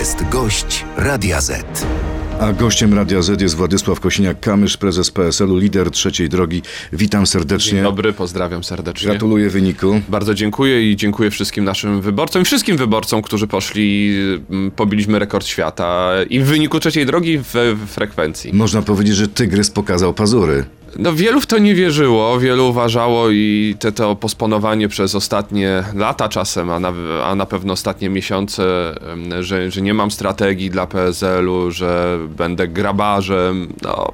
jest 0.00 0.28
gość 0.28 0.84
Radia 0.96 1.40
Z. 1.40 1.86
A 2.40 2.52
gościem 2.52 2.94
Radia 2.94 3.22
Z 3.22 3.40
jest 3.40 3.54
Władysław 3.56 4.00
Kosiniak-Kamysz, 4.00 4.76
prezes 4.78 5.10
PSL-u, 5.10 5.56
lider 5.56 5.90
trzeciej 5.90 6.28
drogi. 6.28 6.62
Witam 6.92 7.26
serdecznie. 7.26 7.72
Dzień 7.72 7.82
dobry, 7.82 8.12
pozdrawiam 8.12 8.64
serdecznie. 8.64 9.08
Gratuluję 9.08 9.50
wyniku. 9.50 10.00
Bardzo 10.08 10.34
dziękuję 10.34 10.90
i 10.90 10.96
dziękuję 10.96 11.30
wszystkim 11.30 11.64
naszym 11.64 12.00
wyborcom 12.00 12.42
i 12.42 12.44
wszystkim 12.44 12.76
wyborcom, 12.76 13.22
którzy 13.22 13.46
poszli, 13.46 14.16
mm, 14.50 14.70
pobiliśmy 14.70 15.18
rekord 15.18 15.46
świata 15.46 16.10
i 16.30 16.40
w 16.40 16.44
wyniku 16.44 16.80
trzeciej 16.80 17.06
drogi 17.06 17.38
w, 17.38 17.54
w 17.54 17.90
frekwencji. 17.90 18.52
Można 18.52 18.82
powiedzieć, 18.82 19.16
że 19.16 19.28
tygrys 19.28 19.70
pokazał 19.70 20.14
pazury. 20.14 20.64
No 20.98 21.12
wielu 21.12 21.40
w 21.40 21.46
to 21.46 21.58
nie 21.58 21.74
wierzyło, 21.74 22.40
wielu 22.40 22.68
uważało 22.68 23.30
i 23.30 23.76
te, 23.78 23.92
to 23.92 24.16
posponowanie 24.16 24.88
przez 24.88 25.14
ostatnie 25.14 25.84
lata 25.94 26.28
czasem, 26.28 26.70
a 26.70 26.80
na, 26.80 26.92
a 27.24 27.34
na 27.34 27.46
pewno 27.46 27.72
ostatnie 27.72 28.10
miesiące, 28.10 28.94
że, 29.40 29.70
że 29.70 29.82
nie 29.82 29.94
mam 29.94 30.10
strategii 30.10 30.70
dla 30.70 30.86
PSL-u, 30.86 31.70
że 31.70 32.18
będę 32.36 32.68
grabarzem, 32.68 33.72
no 33.82 34.12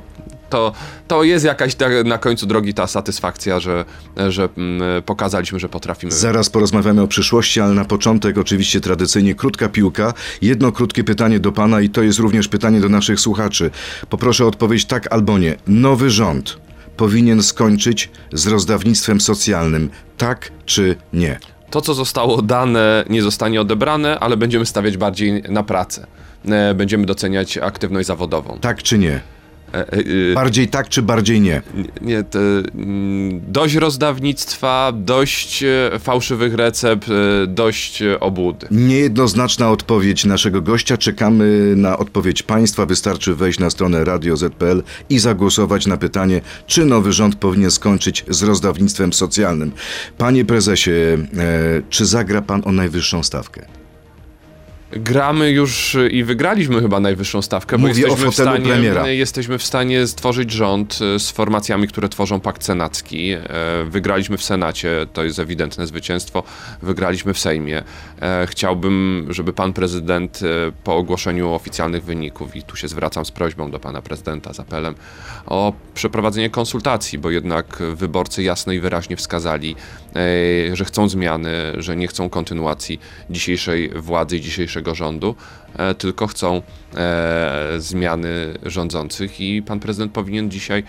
to, 0.50 0.72
to 1.08 1.24
jest 1.24 1.44
jakaś 1.44 1.74
ta, 1.74 1.88
na 2.04 2.18
końcu 2.18 2.46
drogi 2.46 2.74
ta 2.74 2.86
satysfakcja, 2.86 3.60
że, 3.60 3.84
że 4.28 4.48
mm, 4.56 5.02
pokazaliśmy, 5.02 5.58
że 5.58 5.68
potrafimy. 5.68 6.12
Zaraz 6.12 6.50
porozmawiamy 6.50 7.02
o 7.02 7.08
przyszłości, 7.08 7.60
ale 7.60 7.74
na 7.74 7.84
początek 7.84 8.38
oczywiście 8.38 8.80
tradycyjnie 8.80 9.34
krótka 9.34 9.68
piłka. 9.68 10.14
Jedno 10.42 10.72
krótkie 10.72 11.04
pytanie 11.04 11.40
do 11.40 11.52
pana 11.52 11.80
i 11.80 11.88
to 11.88 12.02
jest 12.02 12.18
również 12.18 12.48
pytanie 12.48 12.80
do 12.80 12.88
naszych 12.88 13.20
słuchaczy. 13.20 13.70
Poproszę 14.10 14.44
o 14.44 14.48
odpowiedź 14.48 14.84
tak 14.84 15.12
albo 15.12 15.38
nie. 15.38 15.56
Nowy 15.66 16.10
rząd 16.10 16.65
powinien 16.96 17.42
skończyć 17.42 18.10
z 18.32 18.46
rozdawnictwem 18.46 19.20
socjalnym. 19.20 19.90
Tak 20.18 20.50
czy 20.64 20.96
nie? 21.12 21.38
To, 21.70 21.80
co 21.80 21.94
zostało 21.94 22.42
dane, 22.42 23.04
nie 23.10 23.22
zostanie 23.22 23.60
odebrane, 23.60 24.18
ale 24.20 24.36
będziemy 24.36 24.66
stawiać 24.66 24.96
bardziej 24.96 25.42
na 25.42 25.62
pracę. 25.62 26.06
E, 26.48 26.74
Będziemy 26.74 27.06
doceniać 27.06 27.58
aktywność 27.58 28.06
zawodową. 28.06 28.58
Tak 28.60 28.82
czy 28.82 28.98
nie? 28.98 29.20
E, 29.76 29.92
e, 29.92 30.30
e, 30.30 30.34
Bardziej 30.34 30.68
tak 30.68 30.88
czy 30.88 31.02
bardziej 31.02 31.40
nie? 31.40 31.62
Nie, 32.00 32.22
to, 32.22 32.38
mm, 32.38 33.40
dość 33.48 33.74
rozdawnictwa, 33.74 34.92
dość 34.94 35.62
e, 35.62 35.98
fałszywych 35.98 36.54
recept, 36.54 37.08
dość 37.48 38.02
obłudy. 38.20 38.66
Niejednoznaczna 38.70 39.70
odpowiedź 39.70 40.24
naszego 40.24 40.62
gościa. 40.62 40.96
Czekamy 40.96 41.74
na 41.76 41.98
odpowiedź 41.98 42.42
państwa. 42.42 42.86
Wystarczy 42.86 43.34
wejść 43.34 43.58
na 43.58 43.70
stronę 43.70 44.04
Radio 44.04 44.36
Z.pl 44.36 44.82
i 45.10 45.18
zagłosować 45.18 45.86
na 45.86 45.96
pytanie, 45.96 46.40
czy 46.66 46.84
nowy 46.84 47.12
rząd 47.12 47.36
powinien 47.36 47.70
skończyć 47.70 48.24
z 48.28 48.42
rozdawnictwem 48.42 49.12
socjalnym. 49.12 49.72
Panie 50.18 50.44
prezesie, 50.44 50.90
czy 51.90 52.06
zagra 52.06 52.42
pan 52.42 52.62
o 52.64 52.72
najwyższą 52.72 53.22
stawkę? 53.22 53.66
Gramy 54.92 55.50
już 55.50 55.96
i 56.10 56.24
wygraliśmy 56.24 56.80
chyba 56.80 57.00
najwyższą 57.00 57.42
stawkę, 57.42 57.78
bo 57.78 57.88
Mówię 57.88 58.04
o 58.04 58.08
jesteśmy 58.08 58.30
w, 58.30 58.34
stanie, 58.34 58.68
premiera. 58.68 59.08
jesteśmy 59.08 59.58
w 59.58 59.62
stanie 59.62 60.06
stworzyć 60.06 60.50
rząd 60.50 60.98
e, 61.14 61.18
z 61.18 61.30
formacjami, 61.30 61.88
które 61.88 62.08
tworzą 62.08 62.40
pakt 62.40 62.64
senacki. 62.64 63.30
Wygraliśmy 63.86 64.36
w 64.36 64.42
Senacie, 64.42 65.06
to 65.12 65.24
jest 65.24 65.38
ewidentne 65.38 65.86
zwycięstwo. 65.86 66.42
Wygraliśmy 66.82 67.34
w 67.34 67.38
Sejmie. 67.38 67.82
E, 68.22 68.46
Chciałbym, 68.50 69.26
żeby 69.30 69.52
pan 69.52 69.72
prezydent 69.72 70.40
po 70.84 70.96
ogłoszeniu 70.96 71.52
oficjalnych 71.52 72.04
wyników, 72.04 72.56
i 72.56 72.62
tu 72.62 72.76
się 72.76 72.88
zwracam 72.88 73.24
z 73.24 73.30
prośbą 73.30 73.70
do 73.70 73.78
pana 73.80 74.02
prezydenta 74.02 74.52
z 74.52 74.60
apelem, 74.60 74.94
o 75.46 75.72
przeprowadzenie 75.94 76.50
konsultacji, 76.50 77.18
bo 77.18 77.30
jednak 77.30 77.82
wyborcy 77.94 78.42
jasno 78.42 78.72
i 78.72 78.80
wyraźnie 78.80 79.16
wskazali, 79.16 79.76
e, 80.70 80.76
że 80.76 80.84
chcą 80.84 81.08
zmiany, 81.08 81.50
że 81.78 81.96
nie 81.96 82.08
chcą 82.08 82.28
kontynuacji 82.28 83.00
dzisiejszej 83.30 83.88
władzy 83.88 84.36
i 84.36 84.40
dzisiejszego 84.76 84.94
rządu, 84.94 85.34
e, 85.78 85.94
tylko 85.94 86.26
chcą 86.26 86.62
e, 86.96 87.72
zmiany 87.78 88.58
rządzących 88.62 89.40
i 89.40 89.62
pan 89.62 89.80
prezydent 89.80 90.12
powinien 90.12 90.50
dzisiaj 90.50 90.84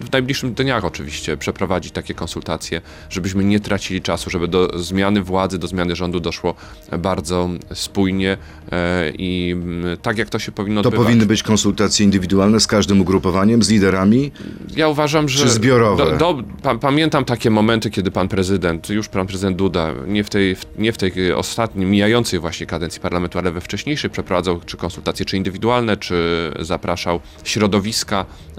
w 0.00 0.12
najbliższych 0.12 0.54
dniach 0.54 0.84
oczywiście 0.84 1.36
przeprowadzić 1.36 1.92
takie 1.92 2.14
konsultacje, 2.14 2.80
żebyśmy 3.10 3.44
nie 3.44 3.60
tracili 3.60 4.02
czasu, 4.02 4.30
żeby 4.30 4.48
do 4.48 4.78
zmiany 4.78 5.22
władzy, 5.22 5.58
do 5.58 5.66
zmiany 5.66 5.96
rządu 5.96 6.20
doszło 6.20 6.54
bardzo 6.98 7.48
spójnie 7.74 8.36
e, 8.72 9.10
i 9.10 9.50
mm, 9.52 9.96
tak 9.96 10.18
jak 10.18 10.28
to 10.30 10.38
się 10.38 10.52
powinno 10.52 10.82
To 10.82 10.88
odbywać. 10.88 11.06
powinny 11.06 11.26
być 11.26 11.42
konsultacje 11.42 12.04
indywidualne 12.04 12.60
z 12.60 12.66
każdym 12.66 13.00
ugrupowaniem, 13.00 13.62
z 13.62 13.68
liderami? 13.70 14.32
Ja 14.76 14.88
uważam, 14.88 15.28
że. 15.28 15.44
Czy 15.44 15.50
zbiorowe? 15.50 16.04
Do, 16.04 16.16
do, 16.16 16.42
pa, 16.62 16.74
pamiętam 16.74 17.24
takie 17.24 17.50
momenty, 17.50 17.90
kiedy 17.90 18.10
pan 18.10 18.28
prezydent, 18.28 18.88
już 18.88 19.08
pan 19.08 19.26
prezydent 19.26 19.56
Duda, 19.56 19.90
nie 20.06 20.24
w 20.24 20.30
tej, 20.30 20.56
nie 20.78 20.92
w 20.92 20.96
tej 20.98 21.32
ostatniej, 21.32 21.86
mijającej 21.86 22.40
właśnie 22.40 22.66
kadencji 22.66 23.00
parlamentu, 23.00 23.38
ale 23.38 23.50
we 23.50 23.60
wcześniejszej 23.60 24.10
przeprowadzał 24.10 24.60
czy 24.66 24.76
konsultacje, 24.76 25.26
czy 25.26 25.36
indywidualne, 25.36 25.96
czy 25.96 26.50
zapraszał 26.60 27.20
środowiska 27.44 28.20
e, 28.20 28.49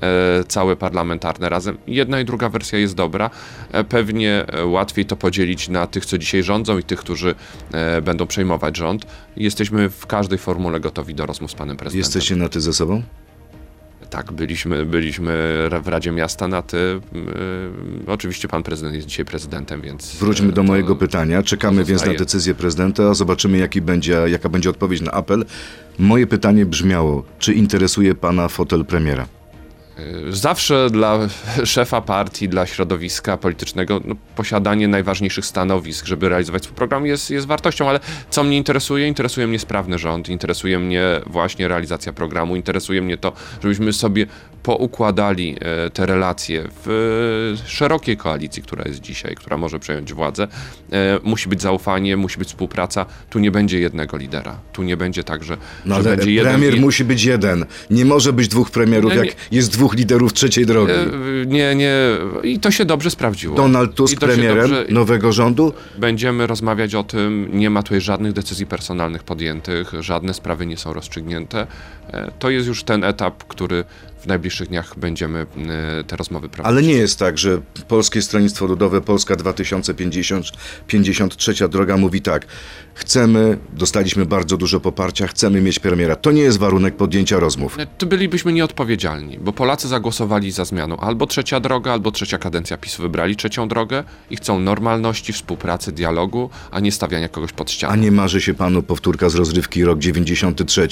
całe 0.47 0.75
parlamentarne 0.75 1.49
razem. 1.49 1.77
Jedna 1.87 2.19
i 2.19 2.25
druga 2.25 2.49
wersja 2.49 2.79
jest 2.79 2.95
dobra. 2.95 3.29
E, 3.71 3.83
pewnie 3.83 4.45
e, 4.47 4.65
łatwiej 4.65 5.05
to 5.05 5.15
podzielić 5.15 5.69
na 5.69 5.87
tych, 5.87 6.05
co 6.05 6.17
dzisiaj 6.17 6.43
rządzą 6.43 6.77
i 6.77 6.83
tych, 6.83 6.99
którzy 6.99 7.35
e, 7.71 8.01
będą 8.01 8.27
przejmować 8.27 8.77
rząd. 8.77 9.05
Jesteśmy 9.37 9.89
w 9.89 10.07
każdej 10.07 10.39
formule 10.39 10.79
gotowi 10.79 11.15
do 11.15 11.25
rozmów 11.25 11.51
z 11.51 11.53
panem 11.53 11.77
prezydentem. 11.77 11.99
Jesteście 11.99 12.35
na 12.35 12.49
ty 12.49 12.61
ze 12.61 12.73
sobą? 12.73 13.01
Tak, 14.09 14.31
byliśmy, 14.31 14.85
byliśmy 14.85 15.31
w 15.83 15.87
Radzie 15.87 16.11
Miasta 16.11 16.47
na 16.47 16.61
ty. 16.61 16.77
Oczywiście 18.07 18.47
pan 18.47 18.63
prezydent 18.63 18.95
jest 18.95 19.07
dzisiaj 19.07 19.25
prezydentem, 19.25 19.81
więc. 19.81 20.15
Wróćmy 20.15 20.51
do 20.51 20.63
mojego 20.63 20.95
pytania. 20.95 21.43
Czekamy 21.43 21.83
więc 21.83 22.05
na 22.05 22.13
decyzję 22.13 22.55
prezydenta, 22.55 23.13
zobaczymy 23.13 23.57
jaki 23.57 23.81
będzie, 23.81 24.17
jaka 24.27 24.49
będzie 24.49 24.69
odpowiedź 24.69 25.01
na 25.01 25.11
apel. 25.11 25.45
Moje 25.99 26.27
pytanie 26.27 26.65
brzmiało, 26.65 27.23
czy 27.39 27.53
interesuje 27.53 28.15
pana 28.15 28.47
fotel 28.47 28.85
premiera? 28.85 29.27
Yy, 29.97 30.35
Zawsze 30.35 30.89
dla 30.89 31.19
szefa 31.65 32.01
partii, 32.01 32.49
dla 32.49 32.65
środowiska 32.65 33.37
politycznego 33.37 34.01
no, 34.05 34.15
posiadanie 34.35 34.87
najważniejszych 34.87 35.45
stanowisk, 35.45 36.05
żeby 36.05 36.29
realizować 36.29 36.63
swój 36.63 36.75
program 36.75 37.05
jest, 37.05 37.29
jest 37.29 37.47
wartością, 37.47 37.89
ale 37.89 37.99
co 38.29 38.43
mnie 38.43 38.57
interesuje? 38.57 39.07
Interesuje 39.07 39.47
mnie 39.47 39.59
sprawny 39.59 39.99
rząd, 39.99 40.29
interesuje 40.29 40.79
mnie 40.79 41.03
właśnie 41.25 41.67
realizacja 41.67 42.13
programu, 42.13 42.55
interesuje 42.55 43.01
mnie 43.01 43.17
to, 43.17 43.33
żebyśmy 43.63 43.93
sobie 43.93 44.25
poukładali 44.63 45.55
e, 45.61 45.89
te 45.89 46.05
relacje 46.05 46.63
w 46.85 46.89
e, 47.63 47.67
szerokiej 47.69 48.17
koalicji, 48.17 48.63
która 48.63 48.83
jest 48.87 49.01
dzisiaj, 49.01 49.35
która 49.35 49.57
może 49.57 49.79
przejąć 49.79 50.13
władzę. 50.13 50.47
E, 50.91 51.19
Musi 51.23 51.49
być 51.49 51.61
zaufanie, 51.61 52.17
musi 52.17 52.39
być 52.39 52.47
współpraca. 52.47 53.05
Tu 53.29 53.39
nie 53.39 53.51
będzie 53.51 53.79
jednego 53.79 54.17
lidera. 54.17 54.59
Tu 54.73 54.83
nie 54.83 54.97
będzie 54.97 55.23
tak, 55.23 55.43
że, 55.43 55.57
No 55.85 55.95
że 56.03 56.03
będzie 56.03 56.31
jeden 56.31 56.51
premier 56.51 56.79
musi 56.79 57.03
być 57.05 57.23
jeden. 57.23 57.65
Nie 57.89 58.05
może 58.05 58.33
być 58.33 58.47
dwóch 58.47 58.71
premierów, 58.71 59.11
Nie, 59.11 59.17
nie. 59.19 59.25
jak 59.25 59.35
jest 59.51 59.71
dwóch 59.71 59.93
liderów 59.95 60.33
trzeciej 60.33 60.65
drogi. 60.65 60.93
Nie, 61.47 61.75
nie. 61.75 61.93
I 62.43 62.59
to 62.59 62.71
się 62.71 62.85
dobrze 62.85 63.09
sprawdziło. 63.11 63.55
Donald 63.55 63.95
Tusk 63.95 64.19
premierem 64.19 64.57
dobrze- 64.69 64.85
nowego 64.89 65.31
rządu? 65.31 65.73
Będziemy 65.97 66.47
rozmawiać 66.47 66.95
o 66.95 67.03
tym. 67.03 67.49
Nie 67.53 67.69
ma 67.69 67.83
tutaj 67.83 68.01
żadnych 68.01 68.33
decyzji 68.33 68.65
personalnych 68.65 69.23
podjętych, 69.23 69.91
żadne 69.99 70.33
sprawy 70.33 70.65
nie 70.65 70.77
są 70.77 70.93
rozstrzygnięte. 70.93 71.67
To 72.39 72.49
jest 72.49 72.67
już 72.67 72.83
ten 72.83 73.03
etap, 73.03 73.43
który 73.43 73.83
w 74.21 74.27
najbliższych 74.27 74.67
dniach 74.67 74.99
będziemy 74.99 75.39
e, 75.39 76.03
te 76.03 76.15
rozmowy 76.15 76.49
prowadzić. 76.49 76.71
Ale 76.77 76.87
nie 76.87 76.93
jest 76.93 77.19
tak, 77.19 77.37
że 77.37 77.61
Polskie 77.87 78.21
Stronnictwo 78.21 78.65
Ludowe, 78.65 79.01
Polska 79.01 79.35
2050, 79.35 80.45
53 80.87 81.53
droga 81.69 81.97
mówi 81.97 82.21
tak. 82.21 82.45
Chcemy, 82.93 83.57
dostaliśmy 83.73 84.25
bardzo 84.25 84.57
dużo 84.57 84.79
poparcia, 84.79 85.27
chcemy 85.27 85.61
mieć 85.61 85.79
premiera. 85.79 86.15
To 86.15 86.31
nie 86.31 86.41
jest 86.41 86.57
warunek 86.59 86.95
podjęcia 86.95 87.39
rozmów. 87.39 87.77
To 87.97 88.05
bylibyśmy 88.05 88.53
nieodpowiedzialni, 88.53 89.39
bo 89.39 89.53
Polacy 89.53 89.87
zagłosowali 89.87 90.51
za 90.51 90.65
zmianą. 90.65 90.97
Albo 90.97 91.27
trzecia 91.27 91.59
droga, 91.59 91.91
albo 91.91 92.11
trzecia 92.11 92.37
kadencja 92.37 92.77
PiSu 92.77 93.01
wybrali 93.01 93.35
trzecią 93.35 93.67
drogę 93.67 94.03
i 94.29 94.35
chcą 94.35 94.59
normalności, 94.59 95.33
współpracy, 95.33 95.91
dialogu, 95.91 96.49
a 96.71 96.79
nie 96.79 96.91
stawiania 96.91 97.29
kogoś 97.29 97.51
pod 97.51 97.67
A 97.69 97.71
ścianą. 97.71 97.95
nie 97.95 98.11
marzy 98.11 98.41
się 98.41 98.53
panu 98.53 98.83
powtórka 98.83 99.29
z 99.29 99.35
rozrywki 99.35 99.83
rok 99.83 99.99
93, 99.99 100.87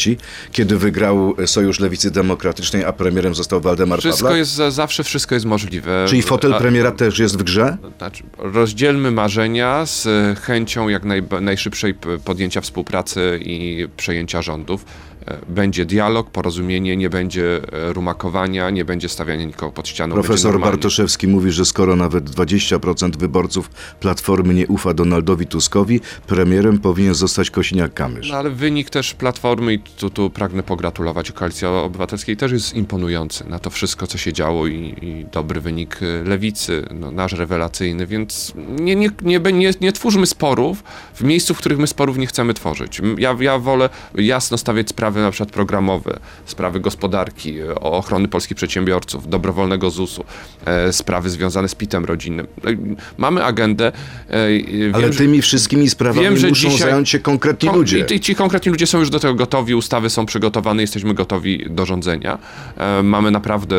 kiedy 0.51 0.77
wygrał 0.77 1.35
Sojusz 1.45 1.79
Lewicy 1.79 2.11
Demokratycznej, 2.11 2.83
a 2.85 2.93
premierem 3.19 3.35
został 3.35 3.61
Waldemar 3.61 3.99
Wszystko 3.99 4.23
Pawlak? 4.23 4.37
jest, 4.37 4.55
zawsze 4.69 5.03
wszystko 5.03 5.35
jest 5.35 5.45
możliwe. 5.45 6.05
Czyli 6.09 6.21
fotel 6.21 6.53
premiera 6.53 6.91
też 6.91 7.19
jest 7.19 7.37
w 7.37 7.43
grze? 7.43 7.77
Znaczy, 7.97 8.23
rozdzielmy 8.37 9.11
marzenia 9.11 9.85
z 9.85 10.07
chęcią 10.39 10.89
jak 10.89 11.03
najba- 11.03 11.41
najszybszej 11.41 11.93
podjęcia 12.25 12.61
współpracy 12.61 13.39
i 13.43 13.87
przejęcia 13.97 14.41
rządów. 14.41 14.85
E, 15.27 15.37
będzie 15.49 15.85
dialog, 15.85 16.29
porozumienie, 16.29 16.97
nie 16.97 17.09
będzie 17.09 17.61
e, 17.73 17.93
rumakowania, 17.93 18.69
nie 18.69 18.85
będzie 18.85 19.09
stawiania 19.09 19.45
nikogo 19.45 19.71
pod 19.71 19.87
ścianą. 19.87 20.13
Profesor. 20.13 20.59
Bartoszewski 20.59 21.27
mówi, 21.27 21.51
że 21.51 21.65
skoro 21.65 21.95
nawet 21.95 22.29
20% 22.29 23.17
wyborców 23.17 23.69
Platformy 23.99 24.53
nie 24.53 24.67
ufa 24.67 24.93
Donaldowi 24.93 25.47
Tuskowi, 25.47 26.01
premierem 26.27 26.79
powinien 26.79 27.13
zostać 27.13 27.51
Kosiniak-Kamysz. 27.51 28.29
No 28.31 28.37
ale 28.37 28.49
wynik 28.49 28.89
też 28.89 29.13
Platformy 29.13 29.73
i 29.73 29.79
tu, 29.79 30.09
tu 30.09 30.29
pragnę 30.29 30.63
pogratulować 30.63 31.31
Koalicji 31.31 31.67
Obywatelskiej 31.67 32.37
też 32.37 32.51
jest 32.51 32.73
imponujący 32.73 33.49
na 33.49 33.59
to 33.59 33.69
wszystko, 33.69 34.07
co 34.07 34.17
się 34.17 34.33
działo 34.33 34.67
i, 34.67 34.95
i 35.01 35.25
dobry 35.31 35.61
wynik 35.61 36.01
y, 36.01 36.23
Lewicy, 36.25 36.85
no, 36.93 37.11
nasz 37.11 37.33
rewelacyjny, 37.33 38.05
więc 38.05 38.53
nie, 38.79 38.95
nie, 38.95 39.09
nie, 39.21 39.39
nie, 39.39 39.71
nie 39.81 39.91
twórzmy 39.91 40.25
sporów 40.25 40.83
w 41.15 41.23
miejscu, 41.23 41.53
w 41.53 41.57
których 41.57 41.79
my 41.79 41.87
sporów 41.87 42.17
nie 42.17 42.27
chcemy 42.27 42.53
tworzyć. 42.53 43.01
Ja, 43.17 43.35
ja 43.39 43.59
wolę 43.59 43.89
jasno 44.15 44.57
stawiać 44.57 44.87
sprawy 45.09 45.21
na 45.21 45.31
przykład 45.31 45.51
programowe, 45.51 46.19
sprawy 46.45 46.79
gospodarki, 46.79 47.63
o 47.63 47.91
ochrony 47.91 48.27
polskich 48.27 48.57
przedsiębiorców, 48.57 49.29
dobrowolnego 49.29 49.89
ZUS-u, 49.89 50.23
e, 50.65 50.93
sprawy 50.93 51.29
związane 51.29 51.67
z 51.69 51.75
PIT-em 51.75 52.05
rodzinnym. 52.05 52.47
I 52.67 52.77
Mamy 53.17 53.43
agendę. 53.43 53.91
e, 54.29 54.55
i 54.55 54.91
Ale 54.93 55.03
wiem, 55.03 55.13
że- 55.13 55.19
tymi 55.19 55.41
wszystkimi 55.41 55.89
sprawami 55.89 56.23
Wiem, 56.25 56.37
że 56.37 56.47
muszą 56.49 56.77
zająć 56.77 57.09
się 57.09 57.19
konkretni 57.19 57.69
Kon- 57.69 57.77
ludzie. 57.77 58.05
I, 58.15 58.19
ci 58.19 58.35
konkretni 58.35 58.71
ludzie 58.71 58.87
są 58.87 58.99
już 58.99 59.09
do 59.09 59.19
tego 59.19 59.35
gotowi, 59.35 59.75
ustawy 59.75 60.09
są 60.09 60.25
przygotowane, 60.25 60.81
jesteśmy 60.81 61.13
gotowi 61.13 61.65
do 61.69 61.85
rządzenia. 61.85 62.37
E, 62.77 63.03
mamy 63.03 63.31
naprawdę 63.31 63.75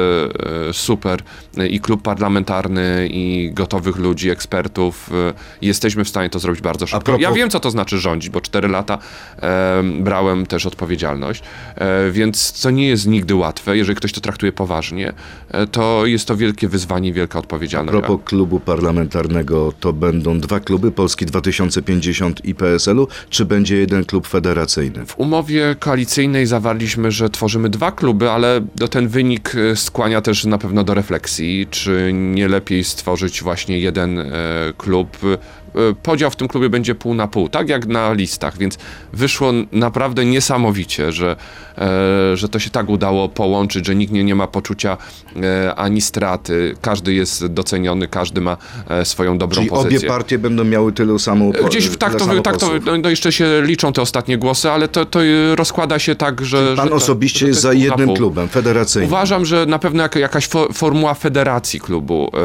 e, 0.68 0.72
super 0.72 1.22
e, 1.58 1.66
i 1.66 1.80
klub 1.80 2.02
parlamentarny, 2.02 3.08
i 3.10 3.50
gotowych 3.54 3.96
ludzi, 3.96 4.30
ekspertów. 4.30 5.10
E, 5.12 5.34
jesteśmy 5.62 6.04
w 6.04 6.08
stanie 6.08 6.30
to 6.30 6.38
zrobić 6.38 6.62
bardzo 6.62 6.86
szybko. 6.86 7.04
propos- 7.04 7.22
Ja 7.22 7.32
wiem, 7.32 7.50
co 7.50 7.60
to 7.60 7.70
znaczy 7.70 7.98
rządzić, 7.98 8.30
bo 8.30 8.40
cztery 8.40 8.68
lata 8.68 8.98
e, 9.42 9.82
brałem 10.00 10.46
też 10.46 10.66
odpowiedzialność, 10.66 10.80
e, 11.24 12.10
więc 12.10 12.60
to 12.62 12.70
nie 12.70 12.88
jest 12.88 13.06
nigdy 13.06 13.34
łatwe. 13.34 13.76
Jeżeli 13.76 13.96
ktoś 13.96 14.12
to 14.12 14.20
traktuje 14.20 14.52
poważnie, 14.52 15.12
e, 15.50 15.66
to 15.66 16.06
jest 16.06 16.28
to 16.28 16.36
wielkie 16.36 16.68
wyzwanie 16.68 17.08
i 17.08 17.12
wielka 17.12 17.38
A 17.38 17.40
odpowiedzialność. 17.40 17.98
propos 17.98 18.20
klubu 18.24 18.60
parlamentarnego, 18.60 19.72
to 19.80 19.92
będą 19.92 20.40
dwa 20.40 20.60
kluby, 20.60 20.92
Polski 20.92 21.26
2050 21.26 22.44
i 22.44 22.54
PSL-u, 22.54 23.08
czy 23.30 23.44
będzie 23.44 23.76
jeden 23.76 24.04
klub 24.04 24.26
federacyjny? 24.26 25.06
W 25.06 25.18
umowie 25.18 25.76
koalicyjnej 25.78 26.46
zawarliśmy, 26.46 27.10
że 27.10 27.30
tworzymy 27.30 27.68
dwa 27.68 27.92
kluby, 27.92 28.30
ale 28.30 28.60
ten 28.90 29.08
wynik 29.08 29.52
e, 29.54 29.76
skłania 29.76 30.20
też 30.20 30.44
na 30.44 30.58
pewno 30.58 30.84
do 30.84 30.94
refleksji, 30.94 31.66
czy 31.70 32.10
nie 32.14 32.48
lepiej 32.48 32.84
stworzyć 32.84 33.42
właśnie 33.42 33.78
jeden 33.78 34.18
klub. 34.76 35.18
Podział 36.02 36.30
w 36.30 36.36
tym 36.36 36.48
klubie 36.48 36.70
będzie 36.70 36.94
pół 36.94 37.14
na 37.14 37.28
pół, 37.28 37.48
tak 37.48 37.68
jak 37.68 37.86
na 37.86 38.12
listach, 38.12 38.58
więc 38.58 38.78
wyszło 39.12 39.52
naprawdę 39.72 40.24
niesamowicie, 40.24 41.09
że, 41.12 41.36
e, 41.78 42.36
że 42.36 42.48
to 42.48 42.58
się 42.58 42.70
tak 42.70 42.88
udało 42.88 43.28
połączyć, 43.28 43.86
że 43.86 43.94
nikt 43.94 44.12
nie, 44.12 44.24
nie 44.24 44.34
ma 44.34 44.46
poczucia 44.46 44.96
e, 45.42 45.74
ani 45.74 46.00
straty, 46.00 46.76
każdy 46.80 47.14
jest 47.14 47.46
doceniony, 47.46 48.08
każdy 48.08 48.40
ma 48.40 48.56
e, 48.88 49.04
swoją 49.04 49.38
dobrą 49.38 49.56
Czyli 49.56 49.70
pozycję. 49.70 49.98
obie 49.98 50.08
partie 50.08 50.38
będą 50.38 50.64
miały 50.64 50.92
tylu 50.92 51.18
samo 51.18 51.50
Gdzieś 51.66 51.86
w, 51.86 51.96
tak, 51.96 52.14
tyle 52.14 52.36
to, 52.36 52.42
tak 52.42 52.56
to, 52.56 52.70
no, 52.86 52.98
no 52.98 53.10
jeszcze 53.10 53.32
się 53.32 53.62
liczą 53.62 53.92
te 53.92 54.02
ostatnie 54.02 54.38
głosy, 54.38 54.70
ale 54.70 54.88
to, 54.88 55.04
to 55.04 55.24
y, 55.24 55.56
rozkłada 55.56 55.98
się 55.98 56.14
tak, 56.14 56.44
że... 56.44 56.74
Pan 56.76 56.88
że 56.88 56.94
osobiście 56.94 57.40
to 57.40 57.46
jest 57.46 57.60
za 57.60 57.72
jednym 57.72 58.06
pół. 58.06 58.16
klubem, 58.16 58.48
federacyjnym. 58.48 59.08
Uważam, 59.08 59.44
że 59.44 59.66
na 59.66 59.78
pewno 59.78 60.02
jak, 60.02 60.16
jakaś 60.16 60.46
fo, 60.46 60.68
formuła 60.72 61.14
federacji 61.14 61.80
klubu 61.80 62.30
e, 62.34 62.38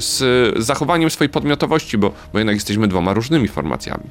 z 0.00 0.22
zachowaniem 0.64 1.10
swojej 1.10 1.28
podmiotowości, 1.28 1.98
bo, 1.98 2.12
bo 2.32 2.38
jednak 2.38 2.56
jesteśmy 2.56 2.88
dwoma 2.88 3.14
różnymi 3.14 3.48
formacjami, 3.48 4.04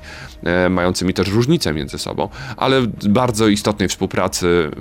e, 0.44 0.69
mającymi 0.69 1.13
też 1.13 1.27
różnice 1.27 1.74
między 1.74 1.98
sobą, 1.98 2.30
ale 2.57 2.81
bardzo 3.09 3.40
istotnej 3.47 3.89
współpracy. 3.89 4.71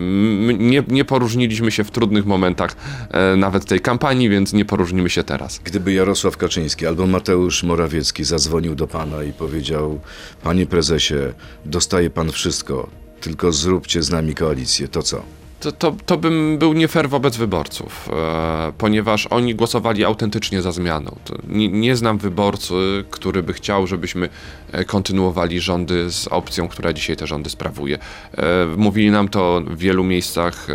Nie, 0.58 0.82
nie 0.88 1.04
poróżniliśmy 1.04 1.70
się 1.70 1.84
w 1.84 1.90
trudnych 1.90 2.26
momentach 2.26 2.76
e, 3.10 3.36
nawet 3.36 3.64
tej 3.64 3.80
kampanii, 3.80 4.28
więc 4.28 4.52
nie 4.52 4.64
poróżnimy 4.64 5.10
się 5.10 5.24
teraz. 5.24 5.60
Gdyby 5.64 5.92
Jarosław 5.92 6.36
Kaczyński 6.36 6.86
albo 6.86 7.06
Mateusz 7.06 7.62
Morawiecki 7.62 8.24
zadzwonił 8.24 8.74
do 8.74 8.86
pana 8.86 9.22
i 9.22 9.32
powiedział: 9.32 10.00
Panie 10.42 10.66
prezesie, 10.66 11.14
dostaje 11.64 12.10
pan 12.10 12.30
wszystko, 12.30 12.88
tylko 13.20 13.52
zróbcie 13.52 14.02
z 14.02 14.10
nami 14.10 14.34
koalicję, 14.34 14.88
to 14.88 15.02
co? 15.02 15.39
To, 15.60 15.72
to, 15.72 15.96
to 16.06 16.16
bym 16.16 16.58
był 16.58 16.72
nie 16.72 16.88
fair 16.88 17.08
wobec 17.08 17.36
wyborców, 17.36 18.08
e, 18.12 18.72
ponieważ 18.78 19.26
oni 19.26 19.54
głosowali 19.54 20.04
autentycznie 20.04 20.62
za 20.62 20.72
zmianą. 20.72 21.16
Nie, 21.48 21.68
nie 21.68 21.96
znam 21.96 22.18
wyborcy, 22.18 22.74
który 23.10 23.42
by 23.42 23.52
chciał, 23.52 23.86
żebyśmy 23.86 24.28
e, 24.72 24.84
kontynuowali 24.84 25.60
rządy 25.60 26.10
z 26.10 26.28
opcją, 26.28 26.68
która 26.68 26.92
dzisiaj 26.92 27.16
te 27.16 27.26
rządy 27.26 27.50
sprawuje. 27.50 27.98
E, 27.98 28.66
mówili 28.76 29.10
nam 29.10 29.28
to 29.28 29.60
w 29.66 29.78
wielu 29.78 30.04
miejscach 30.04 30.70
e, 30.70 30.74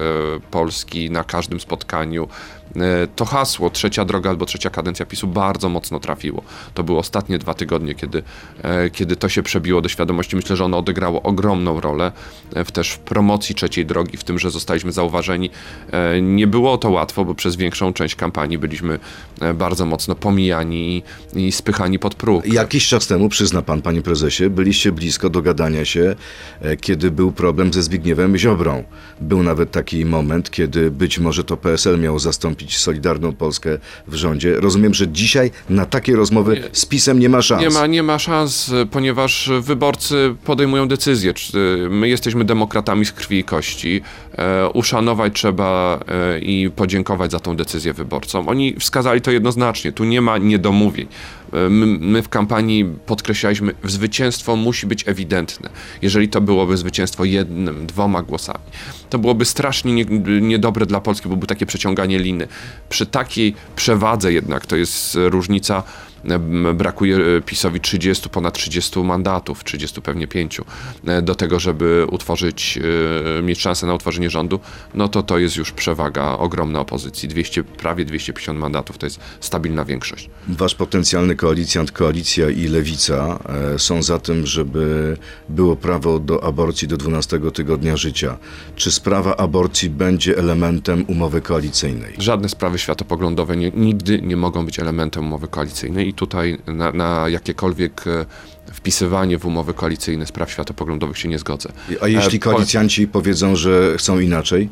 Polski, 0.52 1.12
na 1.12 1.24
każdym 1.24 1.60
spotkaniu. 1.60 2.28
E, 2.76 3.08
To 3.16 3.26
hasło 3.26 3.70
trzecia 3.70 4.06
droga 4.06 4.30
albo 4.30 4.46
trzecia 4.46 4.70
kadencja 4.70 5.06
PiSu 5.06 5.28
bardzo 5.28 5.70
mocno 5.70 6.00
trafiło. 6.00 6.44
To 6.74 6.84
były 6.84 6.98
ostatnie 6.98 7.38
dwa 7.38 7.54
tygodnie, 7.54 7.96
kiedy, 7.96 8.24
e, 8.64 8.90
kiedy 8.90 9.16
to 9.16 9.30
się 9.30 9.44
przebiło 9.44 9.82
do 9.82 9.90
świadomości. 9.90 10.36
Myślę, 10.36 10.56
że 10.56 10.66
ono 10.66 10.78
odegrało 10.78 11.22
ogromną 11.22 11.82
rolę 11.82 12.12
w 12.56 12.72
też 12.72 12.92
w 12.92 13.00
promocji 13.00 13.56
trzeciej 13.56 13.86
drogi, 13.86 14.18
w 14.18 14.24
tym, 14.24 14.40
że 14.40 14.52
zostaliśmy 14.76 14.92
zauważeni. 14.92 15.50
E, 15.92 16.22
Nie 16.22 16.48
było 16.48 16.78
to 16.78 16.90
łatwo, 16.90 17.26
bo 17.26 17.36
przez 17.36 17.56
większą 17.56 17.94
część 17.94 18.16
kampanii 18.16 18.58
byliśmy 18.58 19.00
e, 19.42 19.54
bardzo 19.54 19.86
mocno 19.86 20.16
pomijani 20.16 21.04
i, 21.36 21.52
spychani 21.52 22.00
pod 22.00 22.16
próg. 22.16 22.46
Jakiś 22.54 22.88
czas 22.88 23.08
temu, 23.08 23.30
przyzna 23.30 23.62
pan, 23.62 23.82
panie 23.82 24.02
prezesie, 24.02 24.50
byliście 24.50 24.92
blisko 24.92 25.30
dogadania 25.30 25.86
się, 25.86 26.16
e, 26.62 26.78
kiedy 26.78 27.12
był 27.12 27.32
problem 27.32 27.74
ze 27.74 27.84
Zbigniewem 27.84 28.38
Ziobrą. 28.38 28.84
Był 29.22 29.44
nawet 29.44 29.72
taki 29.72 30.06
moment, 30.06 30.52
kiedy 30.52 30.92
być 30.92 31.20
może 31.20 31.44
to 31.44 31.58
PSL 31.58 32.00
miał 32.00 32.20
zastąpić 32.20 32.78
Solidarną 32.78 33.34
Polskę 33.34 33.78
w 34.08 34.16
rządzie. 34.16 34.60
Rozumiem, 34.60 34.94
że 34.94 35.08
dzisiaj 35.08 35.52
na 35.70 35.86
takie 35.86 36.16
rozmowy 36.16 36.64
z 36.72 36.86
PiSem 36.86 37.20
nie 37.20 37.30
ma 37.30 37.42
szans. 37.42 37.62
Nie 37.62 37.70
ma, 37.70 37.88
nie 37.88 38.04
ma 38.04 38.20
szans, 38.20 38.72
ponieważ 38.92 39.50
wyborcy 39.62 40.36
podejmują. 40.46 40.88
Czy 41.36 41.58
e, 41.86 41.90
my 41.90 42.10
jesteśmy 42.10 42.46
demokratami 42.46 43.06
z 43.06 43.12
krwi 43.12 43.38
i 43.40 43.44
kości. 43.44 44.02
Uszanować 44.74 45.34
trzeba 45.34 46.00
e, 46.08 46.40
i 46.40 46.70
podziękować 46.70 47.32
za 47.32 47.40
tą 47.40 47.56
decyzję 47.56 47.94
wyborcom. 47.94 48.50
Oni 48.50 48.76
wskazali 48.80 49.22
to 49.22 49.32
jednoznacznie. 49.32 49.92
Tu 49.92 50.04
nie 50.04 50.22
ma 50.22 50.38
niedomówień. 50.38 51.08
E, 51.54 51.70
My, 51.70 51.86
my 51.86 52.22
w 52.22 52.30
kampanii 52.30 52.86
podkreślaliśmy, 53.06 53.74
zwycięstwo 53.84 54.56
musi 54.56 54.88
być 54.88 55.08
ewidentne. 55.08 55.70
Jeżeli 56.02 56.30
to 56.30 56.42
byłoby 56.42 56.78
zwycięstwo 56.78 57.26
jednym, 57.26 57.88
dwoma 57.88 58.22
głosami, 58.22 58.60
to 59.10 59.20
byłoby 59.20 59.46
strasznie 59.46 59.94
nie, 59.94 60.06
niedobre 60.42 60.86
dla 60.86 61.02
Polski, 61.02 61.28
byłoby 61.28 61.48
takie 61.48 61.66
przeciąganie 61.66 62.20
liny. 62.20 62.48
Przy 62.90 63.06
takiej 63.06 63.56
przewadze 63.76 64.34
jednak, 64.34 64.66
to 64.66 64.76
jest 64.76 65.18
różnica 65.22 65.84
brakuje 66.74 67.18
e, 67.18 67.42
PiSowi 67.42 67.80
30, 67.80 68.30
ponad 68.30 68.54
30 68.54 69.00
mandatów, 69.00 69.64
30 69.64 70.02
pewnie 70.02 70.28
5, 70.28 70.62
e, 71.08 71.22
do 71.22 71.36
tego, 71.36 71.60
żeby 71.60 72.06
utworzyć, 72.12 72.80
e, 73.40 73.42
mieć 73.42 73.60
szansę 73.60 73.88
na 73.88 73.94
utworzenie 73.94 74.30
rządu, 74.30 74.60
no 74.94 75.08
to 75.08 75.24
to 75.24 75.40
jest 75.40 75.56
już 75.56 75.72
przewaga 75.72 76.38
ogromna 76.38 76.80
opozycji. 76.80 77.30
200, 77.30 77.64
prawie 77.64 78.06
250 78.06 78.60
mandatów 78.60 78.98
to 78.98 79.06
jest 79.06 79.20
stabilna 79.40 79.86
większość. 79.86 80.30
Wasz 80.48 80.76
potencjalny 80.76 81.36
koalicjant, 81.36 81.92
koalicja 81.92 82.50
i 82.50 82.68
lewica 82.68 83.40
są 83.78 84.04
za 84.04 84.20
tym, 84.20 84.46
żeby 84.46 85.18
było 85.50 85.76
prawo 85.76 86.20
do 86.20 86.44
aborcji 86.44 86.88
do 86.88 86.98
12 86.98 87.40
tygodnia 87.54 87.98
życia. 87.98 88.38
Czy 88.76 88.92
sprawa 88.92 89.36
aborcji 89.36 89.90
będzie 89.90 90.38
elementem 90.38 91.06
umowy 91.08 91.42
koalicyjnej? 91.42 92.14
Żadne 92.18 92.50
sprawy 92.50 92.78
światopoglądowe 92.78 93.58
nie, 93.58 93.72
nigdy 93.72 94.22
nie 94.22 94.38
mogą 94.38 94.66
być 94.66 94.80
elementem 94.80 95.24
umowy 95.24 95.48
koalicyjnej 95.48 96.08
i 96.08 96.14
tutaj 96.16 96.58
na, 96.68 96.92
na 96.92 97.30
jakiekolwiek 97.30 98.08
e, 98.08 98.26
wpisywanie 98.74 99.40
w 99.40 99.46
umowy 99.46 99.74
koalicyjne 99.74 100.26
spraw 100.26 100.52
światopoglądowych 100.52 101.18
się 101.18 101.30
nie 101.30 101.40
zgodzę. 101.40 101.70
A 102.02 102.08
jeśli 102.08 102.38
E, 102.38 102.40
koalicjanci 102.40 103.08
powiedzą, 103.08 103.56
że 103.56 103.96
chcą 103.98 104.20
inaczej? 104.20 104.70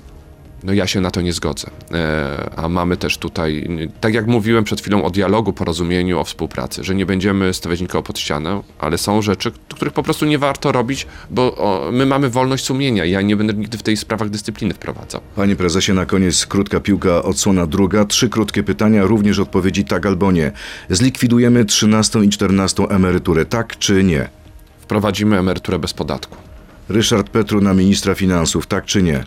No 0.63 0.73
ja 0.73 0.87
się 0.87 1.01
na 1.01 1.11
to 1.11 1.21
nie 1.21 1.33
zgodzę. 1.33 1.69
E, 1.91 2.49
a 2.55 2.69
mamy 2.69 2.97
też 2.97 3.17
tutaj, 3.17 3.69
tak 4.01 4.13
jak 4.13 4.27
mówiłem 4.27 4.63
przed 4.63 4.81
chwilą 4.81 5.03
o 5.03 5.09
dialogu, 5.09 5.53
porozumieniu, 5.53 6.19
o 6.19 6.23
współpracy, 6.23 6.83
że 6.83 6.95
nie 6.95 7.05
będziemy 7.05 7.53
stawiać 7.53 7.81
nikogo 7.81 8.03
pod 8.03 8.19
ścianę, 8.19 8.61
ale 8.79 8.97
są 8.97 9.21
rzeczy, 9.21 9.51
których 9.69 9.93
po 9.93 10.03
prostu 10.03 10.25
nie 10.25 10.37
warto 10.37 10.71
robić, 10.71 11.07
bo 11.29 11.89
my 11.91 12.05
mamy 12.05 12.29
wolność 12.29 12.65
sumienia. 12.65 13.05
Ja 13.05 13.21
nie 13.21 13.35
będę 13.35 13.53
nigdy 13.53 13.77
w 13.77 13.83
tej 13.83 13.97
sprawach 13.97 14.29
dyscypliny 14.29 14.73
wprowadzał. 14.73 15.21
Panie 15.35 15.55
prezesie, 15.55 15.93
na 15.93 16.05
koniec 16.05 16.45
krótka 16.45 16.79
piłka, 16.79 17.23
odsłona 17.23 17.67
druga. 17.67 18.05
Trzy 18.05 18.29
krótkie 18.29 18.63
pytania, 18.63 19.05
również 19.05 19.39
odpowiedzi 19.39 19.85
tak 19.85 20.05
albo 20.05 20.31
nie. 20.31 20.51
Zlikwidujemy 20.89 21.65
13 21.65 22.19
i 22.19 22.29
14 22.29 22.83
emeryturę, 22.83 23.45
tak 23.45 23.77
czy 23.77 24.03
nie? 24.03 24.29
Wprowadzimy 24.81 25.39
emeryturę 25.39 25.79
bez 25.79 25.93
podatku. 25.93 26.42
Ryszard 26.89 27.29
Petru 27.29 27.61
na 27.61 27.73
ministra 27.73 28.15
finansów, 28.15 28.67
tak 28.67 28.85
czy 28.85 29.03
nie? 29.03 29.23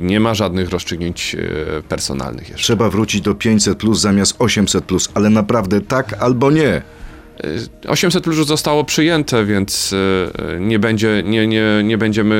Nie 0.00 0.20
ma 0.20 0.34
żadnych 0.34 0.70
rozstrzygnięć 0.70 1.34
e, 1.34 1.82
personalnych 1.82 2.48
jeszcze. 2.48 2.64
Trzeba 2.64 2.90
wrócić 2.90 3.20
do 3.20 3.34
500 3.34 3.78
plus 3.78 4.00
zamiast 4.00 4.34
800 4.38 4.84
plus, 4.84 5.08
ale 5.14 5.30
naprawdę 5.30 5.80
tak 5.80 6.12
albo 6.12 6.50
nie? 6.50 6.82
Y, 7.44 7.88
800 7.88 8.24
plus 8.24 8.36
już 8.36 8.46
zostało 8.46 8.84
przyjęte, 8.84 9.44
więc 9.44 9.92
y, 9.92 9.96
nie, 10.60 10.78
będzie, 10.78 11.22
nie, 11.24 11.46
nie, 11.46 11.64
nie 11.84 11.98
będziemy 11.98 12.36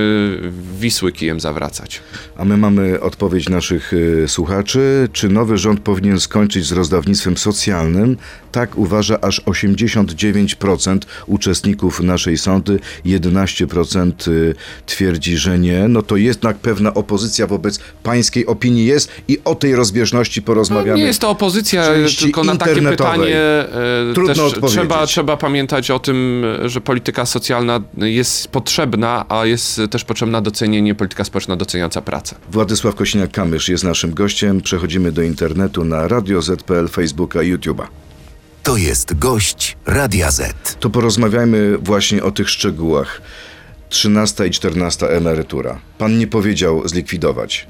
Wisły 0.80 1.12
kijem 1.12 1.40
zawracać. 1.40 2.00
A 2.36 2.44
my 2.44 2.56
mamy 2.56 3.00
odpowiedź 3.00 3.48
naszych 3.48 3.92
y, 3.92 4.24
słuchaczy. 4.28 5.08
Czy 5.12 5.28
nowy 5.28 5.58
rząd 5.58 5.80
powinien 5.80 6.20
skończyć 6.20 6.66
z 6.66 6.72
rozdawnictwem 6.72 7.36
socjalnym? 7.36 8.16
Tak 8.52 8.78
uważa 8.78 9.20
aż 9.20 9.40
89% 9.40 10.98
uczestników 11.26 12.00
naszej 12.00 12.38
sądy, 12.38 12.78
11% 13.06 14.28
y, 14.28 14.54
twierdzi, 14.86 15.36
że 15.36 15.58
nie. 15.58 15.88
No 15.88 16.02
to 16.02 16.16
jednak 16.16 16.56
pewna 16.56 16.94
opozycja 16.94 17.46
wobec 17.46 17.80
pańskiej 18.02 18.46
opinii 18.46 18.86
jest 18.86 19.10
i 19.28 19.38
o 19.44 19.54
tej 19.54 19.76
rozbieżności 19.76 20.42
porozmawiamy. 20.42 20.98
Nie 20.98 21.04
jest 21.04 21.20
to 21.20 21.30
opozycja, 21.30 21.84
tylko 22.18 22.44
na 22.44 22.56
takie 22.56 22.82
pytanie 22.82 23.36
e, 23.36 23.66
Trudno 24.14 24.46
odpowiedzieć. 24.46 24.85
Trzeba, 24.86 25.06
trzeba 25.06 25.36
pamiętać 25.36 25.90
o 25.90 25.98
tym, 25.98 26.44
że 26.64 26.80
polityka 26.80 27.26
socjalna 27.26 27.80
jest 27.96 28.48
potrzebna, 28.48 29.24
a 29.28 29.46
jest 29.46 29.80
też 29.90 30.04
potrzebna 30.04 30.40
docenienie, 30.40 30.94
polityka 30.94 31.24
społeczna 31.24 31.56
doceniająca 31.56 32.02
pracę. 32.02 32.36
Władysław 32.50 32.94
Kosiniak-Kamysz 32.94 33.70
jest 33.70 33.84
naszym 33.84 34.14
gościem. 34.14 34.60
Przechodzimy 34.60 35.12
do 35.12 35.22
internetu 35.22 35.84
na 35.84 36.08
Radio 36.08 36.42
ZPL, 36.42 36.88
Facebooka 36.88 37.42
i 37.42 37.54
YouTube'a. 37.54 37.86
To 38.62 38.76
jest 38.76 39.18
gość 39.18 39.76
Radia 39.86 40.30
Z. 40.30 40.76
To 40.80 40.90
porozmawiajmy 40.90 41.78
właśnie 41.78 42.22
o 42.22 42.30
tych 42.30 42.50
szczegółach. 42.50 43.22
13 43.88 44.46
i 44.46 44.50
14 44.50 45.10
emerytura. 45.10 45.78
Pan 45.98 46.18
nie 46.18 46.26
powiedział 46.26 46.88
zlikwidować, 46.88 47.66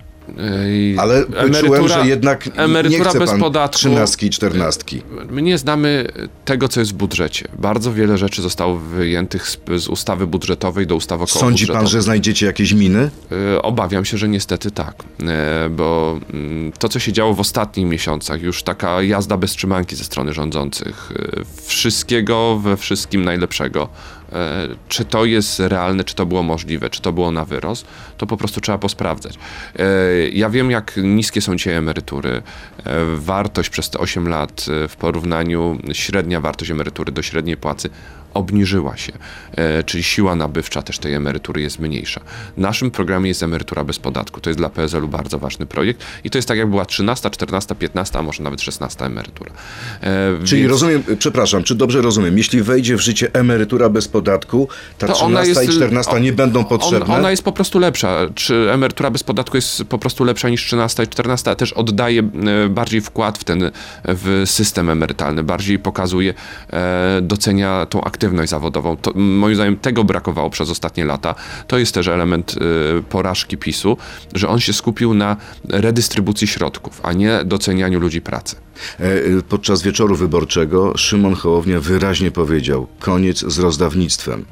ale 0.98 1.24
wyczułem, 1.26 1.88
że 1.88 2.06
jednak 2.06 2.46
nie 2.46 2.52
emerytura 2.52 3.10
chce 3.10 3.18
bez 3.18 3.30
pan 3.30 3.40
podatku. 3.40 3.78
13 3.78 4.26
i 4.26 4.30
14. 4.30 4.82
My 5.30 5.42
nie 5.42 5.58
znamy 5.58 6.08
tego, 6.44 6.68
co 6.68 6.80
jest 6.80 6.92
w 6.92 6.94
budżecie. 6.94 7.48
Bardzo 7.58 7.92
wiele 7.92 8.18
rzeczy 8.18 8.42
zostało 8.42 8.76
wyjętych 8.76 9.48
z, 9.48 9.58
z 9.76 9.88
ustawy 9.88 10.26
budżetowej 10.26 10.86
do 10.86 10.96
ustawy 10.96 11.24
około 11.24 11.40
Sądzi 11.40 11.66
pan, 11.66 11.86
że 11.86 12.02
znajdziecie 12.02 12.46
jakieś 12.46 12.72
miny? 12.72 13.10
E, 13.54 13.62
Obawiam 13.62 14.04
się, 14.04 14.18
że 14.18 14.28
niestety 14.28 14.70
tak, 14.70 15.04
E, 15.22 15.68
bo 15.70 16.20
mm, 16.32 16.72
to, 16.72 16.88
co 16.88 16.98
się 16.98 17.12
działo 17.12 17.34
w 17.34 17.40
ostatnich 17.40 17.86
miesiącach, 17.86 18.42
już 18.42 18.62
taka 18.62 19.02
jazda 19.02 19.36
bez 19.36 19.52
trzymanki 19.52 19.96
ze 19.96 20.04
strony 20.04 20.32
rządzących, 20.32 21.12
e, 21.16 21.42
wszystkiego 21.66 22.58
we 22.62 22.76
wszystkim 22.76 23.24
najlepszego. 23.24 23.88
E, 24.32 24.68
Czy 24.88 25.04
to 25.04 25.24
jest 25.24 25.60
realne, 25.60 26.04
czy 26.04 26.14
to 26.14 26.26
było 26.26 26.42
możliwe, 26.42 26.90
czy 26.90 27.02
to 27.02 27.12
było 27.12 27.30
na 27.30 27.44
wyrost, 27.44 27.86
to 28.16 28.26
po 28.26 28.36
prostu 28.36 28.60
trzeba 28.60 28.78
posprawdzać. 28.78 29.34
E, 29.78 29.84
Ja 30.32 30.50
wiem, 30.50 30.70
jak 30.70 30.92
niskie 31.02 31.40
są 31.40 31.56
dzisiaj 31.56 31.74
emerytury. 31.74 32.42
E, 32.84 33.04
Wartość 33.16 33.70
przez 33.70 33.90
te 33.90 33.98
8 33.98 34.28
lat 34.28 34.66
w 34.88 34.96
porównaniu 34.96 35.78
średnia 35.92 36.40
wartość 36.40 36.70
emerytury 36.70 37.12
do 37.12 37.22
średniej 37.22 37.56
płacy 37.56 37.90
obniżyła 38.36 38.96
się, 38.96 39.12
e, 39.52 39.82
czyli 39.82 40.02
siła 40.02 40.34
nabywcza 40.34 40.82
też 40.82 40.98
tej 40.98 41.14
emerytury 41.14 41.60
jest 41.60 41.78
mniejsza. 41.78 42.20
Naszym 42.56 42.90
programie 42.90 43.28
jest 43.28 43.42
emerytura 43.42 43.84
bez 43.84 43.98
podatku. 43.98 44.40
To 44.40 44.50
jest 44.50 44.60
dla 44.60 44.70
PSL-u 44.70 45.08
bardzo 45.08 45.38
ważny 45.38 45.66
projekt 45.66 46.04
i 46.24 46.30
to 46.30 46.38
jest 46.38 46.48
tak 46.48 46.58
jak 46.58 46.70
była 46.70 46.84
13, 46.84 47.30
14, 47.30 47.74
15, 47.74 48.18
a 48.18 48.22
może 48.22 48.42
nawet 48.42 48.60
16 48.60 49.04
emerytura. 49.04 49.50
E, 50.02 50.44
Czyli 50.44 50.62
więc 50.62 50.72
rozumiem, 50.72 51.02
przepraszam, 51.18 51.62
czy 51.62 51.74
dobrze 51.74 52.02
rozumiem, 52.02 52.38
jeśli 52.38 52.62
wejdzie 52.62 52.96
w 52.96 53.00
życie 53.00 53.30
emerytura 53.32 53.88
bez 53.88 54.08
podatku, 54.08 54.68
ta 54.98 55.06
to 55.06 55.12
13 55.12 55.64
i 55.64 55.68
14 55.68 56.20
nie 56.20 56.32
będą 56.32 56.64
potrzebne? 56.64 57.14
On, 57.14 57.20
ona 57.20 57.30
jest 57.30 57.42
po 57.42 57.52
prostu 57.52 57.78
lepsza. 57.78 58.16
Czy 58.34 58.72
emerytura 58.72 59.10
bez 59.10 59.22
podatku 59.22 59.56
jest 59.56 59.84
po 59.84 59.98
prostu 59.98 60.24
lepsza 60.24 60.48
niż 60.48 60.64
13 60.64 61.02
i 61.02 61.08
14, 61.08 61.50
a 61.50 61.54
też 61.54 61.72
oddaje 61.72 62.22
e, 62.22 62.68
bardziej 62.68 63.00
wkład 63.00 63.38
w 63.38 63.44
ten 63.44 63.70
w 64.04 64.42
system 64.46 64.90
emerytalny, 64.90 65.42
bardziej 65.42 65.78
pokazuje, 65.78 66.34
docenia 67.22 67.86
tą 67.86 68.00
aktywność 68.00 68.25
zawodową. 68.46 68.96
To, 68.96 69.12
moim 69.14 69.54
zdaniem 69.54 69.76
tego 69.76 70.04
brakowało 70.04 70.50
przez 70.50 70.70
ostatnie 70.70 71.04
lata. 71.04 71.34
To 71.66 71.78
jest 71.78 71.94
też 71.94 72.08
element 72.08 72.54
e, 72.98 73.02
porażki 73.02 73.56
PiSu, 73.56 73.96
że 74.34 74.48
on 74.48 74.60
się 74.60 74.72
skupił 74.72 75.14
na 75.14 75.36
redystrybucji 75.68 76.46
środków, 76.46 77.00
a 77.02 77.12
nie 77.12 77.40
docenianiu 77.44 78.00
ludzi 78.00 78.20
pracy. 78.20 78.56
E, 79.00 79.02
e, 79.04 79.42
Podczas 79.48 79.82
wieczoru 79.82 80.16
wyborczego 80.16 80.92
Szymon 80.96 81.34
Hołownia 81.34 81.80
wyraźnie 81.80 82.30
powiedział: 82.30 82.86
koniec 82.98 83.38
z 83.38 83.58
rozdawnictwem. 83.58 84.44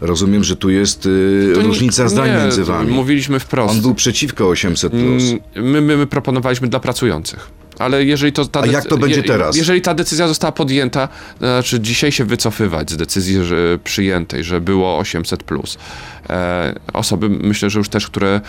Rozumiem, 0.00 0.44
że 0.44 0.56
tu 0.56 0.70
jest 0.70 1.06
y, 1.06 1.54
nie- 1.56 1.62
różnica 1.62 2.08
zdań 2.08 2.30
nie, 2.30 2.36
między 2.36 2.64
wami. 2.64 2.92
Mówiliśmy 2.92 3.40
wprost. 3.40 3.74
On 3.74 3.80
był 3.80 3.94
przeciwko 3.94 4.48
800. 4.48 4.92
Mm, 4.94 5.18
My, 5.56 5.80
my, 5.80 5.96
my 5.96 6.06
proponowaliśmy 6.06 6.68
dla 6.68 6.80
pracujących. 6.80 7.50
Ale 7.78 8.04
jeżeli 8.04 8.32
to 8.32 8.44
ta 8.44 8.60
A 8.60 8.66
jak 8.66 8.84
to 8.86 8.98
będzie 8.98 9.22
teraz? 9.22 9.56
Jeżeli 9.56 9.80
ta 9.80 9.94
decyzja 9.94 10.28
została 10.28 10.52
podjęta, 10.52 11.08
to 11.40 11.46
znaczy 11.46 11.80
dzisiaj 11.80 12.12
się 12.12 12.24
wycofywać 12.24 12.90
z 12.90 12.96
decyzji 12.96 13.44
że, 13.44 13.78
przyjętej, 13.84 14.44
że 14.44 14.60
było 14.60 14.98
800 14.98 15.42
plus. 15.42 15.78
E, 16.30 16.74
osoby, 16.92 17.28
myślę, 17.28 17.70
że 17.70 17.78
już 17.78 17.88
też, 17.88 18.06
które 18.06 18.40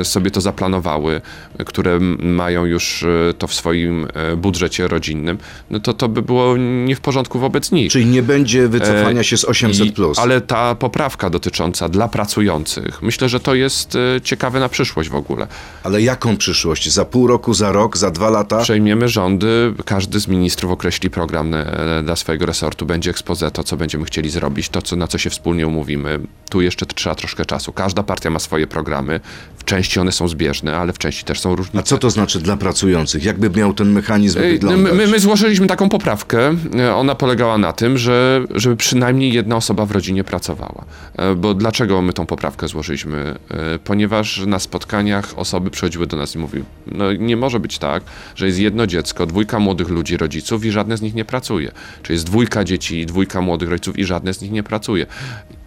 e, 0.00 0.04
sobie 0.04 0.30
to 0.30 0.40
zaplanowały, 0.40 1.20
które 1.66 2.00
mają 2.18 2.64
już 2.64 3.02
e, 3.02 3.34
to 3.38 3.46
w 3.46 3.54
swoim 3.54 4.06
budżecie 4.36 4.88
rodzinnym, 4.88 5.38
no 5.70 5.80
to 5.80 5.94
to 5.94 6.08
by 6.08 6.22
było 6.22 6.56
nie 6.56 6.96
w 6.96 7.00
porządku 7.00 7.38
wobec 7.38 7.72
nich. 7.72 7.92
Czyli 7.92 8.06
nie 8.06 8.22
będzie 8.22 8.68
wycofania 8.68 9.22
się 9.22 9.36
z 9.36 9.44
800. 9.44 9.86
I- 9.86 9.92
Plus. 9.92 10.18
Ale 10.18 10.40
ta 10.40 10.74
poprawka 10.74 11.30
dotycząca 11.30 11.88
dla 11.88 12.08
pracujących, 12.08 13.02
myślę, 13.02 13.28
że 13.28 13.40
to 13.40 13.54
jest 13.54 13.98
ciekawe 14.24 14.60
na 14.60 14.68
przyszłość 14.68 15.08
w 15.08 15.14
ogóle. 15.14 15.46
Ale 15.82 16.02
jaką 16.02 16.36
przyszłość? 16.36 16.92
Za 16.92 17.04
pół 17.04 17.26
roku, 17.26 17.54
za 17.54 17.72
rok, 17.72 17.96
za 17.96 18.10
dwa 18.10 18.30
lata? 18.30 18.62
Przejmiemy 18.62 19.08
rządy, 19.08 19.74
każdy 19.84 20.20
z 20.20 20.28
ministrów 20.28 20.72
określi 20.72 21.10
program 21.10 21.54
dla 22.02 22.16
swojego 22.16 22.46
resortu, 22.46 22.86
będzie 22.86 23.10
expose 23.10 23.50
to, 23.50 23.64
co 23.64 23.76
będziemy 23.76 24.04
chcieli 24.04 24.30
zrobić, 24.30 24.68
to, 24.68 24.82
co, 24.82 24.96
na 24.96 25.06
co 25.06 25.18
się 25.18 25.30
wspólnie 25.30 25.66
umówimy. 25.66 26.20
Tu 26.50 26.60
jeszcze 26.60 26.77
trzeba 26.86 27.14
troszkę 27.14 27.44
czasu. 27.44 27.72
Każda 27.72 28.02
partia 28.02 28.30
ma 28.30 28.38
swoje 28.38 28.66
programy, 28.66 29.20
w 29.56 29.64
części 29.64 30.00
one 30.00 30.12
są 30.12 30.28
zbieżne, 30.28 30.76
ale 30.76 30.92
w 30.92 30.98
części 30.98 31.24
też 31.24 31.40
są 31.40 31.56
różnice. 31.56 31.78
A 31.78 31.82
co 31.82 31.98
to 31.98 32.10
znaczy 32.10 32.38
dla 32.40 32.56
pracujących? 32.56 33.24
Jakby 33.24 33.50
miał 33.50 33.74
ten 33.74 33.92
mechanizm 33.92 34.40
wyglądać? 34.40 34.94
My, 34.94 35.06
my 35.06 35.20
złożyliśmy 35.20 35.66
taką 35.66 35.88
poprawkę. 35.88 36.54
E, 36.78 36.94
Ona 36.94 37.14
polegała 37.14 37.58
na 37.58 37.72
tym, 37.72 37.98
że, 37.98 38.44
żeby 38.54 38.76
przynajmniej 38.76 39.32
jedna 39.32 39.56
osoba 39.56 39.86
w 39.86 39.90
rodzinie 39.90 40.24
pracowała. 40.24 40.84
E, 41.16 41.34
Bo 41.34 41.54
dlaczego 41.54 42.02
my 42.02 42.12
tą 42.12 42.26
poprawkę 42.26 42.68
złożyliśmy? 42.68 43.34
E, 43.50 43.78
Ponieważ 43.78 44.42
na 44.46 44.58
spotkaniach 44.58 45.32
osoby 45.38 45.70
przychodziły 45.70 46.06
do 46.06 46.16
nas 46.16 46.34
i 46.34 46.38
mówiły, 46.38 46.64
no 46.86 47.12
nie 47.12 47.36
może 47.36 47.60
być 47.60 47.78
tak, 47.78 48.02
że 48.34 48.46
jest 48.46 48.58
jedno 48.58 48.86
dziecko, 48.86 49.26
dwójka 49.26 49.58
młodych 49.58 49.88
ludzi, 49.88 50.16
rodziców 50.16 50.64
i 50.64 50.70
żadne 50.70 50.96
z 50.96 51.02
nich 51.02 51.14
nie 51.14 51.24
pracuje. 51.24 51.72
Czy 52.02 52.12
jest 52.12 52.26
dwójka 52.26 52.64
dzieci, 52.64 53.06
dwójka 53.06 53.40
młodych 53.40 53.68
rodziców 53.68 53.98
i 53.98 54.04
żadne 54.04 54.34
z 54.34 54.40
nich 54.40 54.50
nie 54.50 54.62
pracuje. 54.62 55.06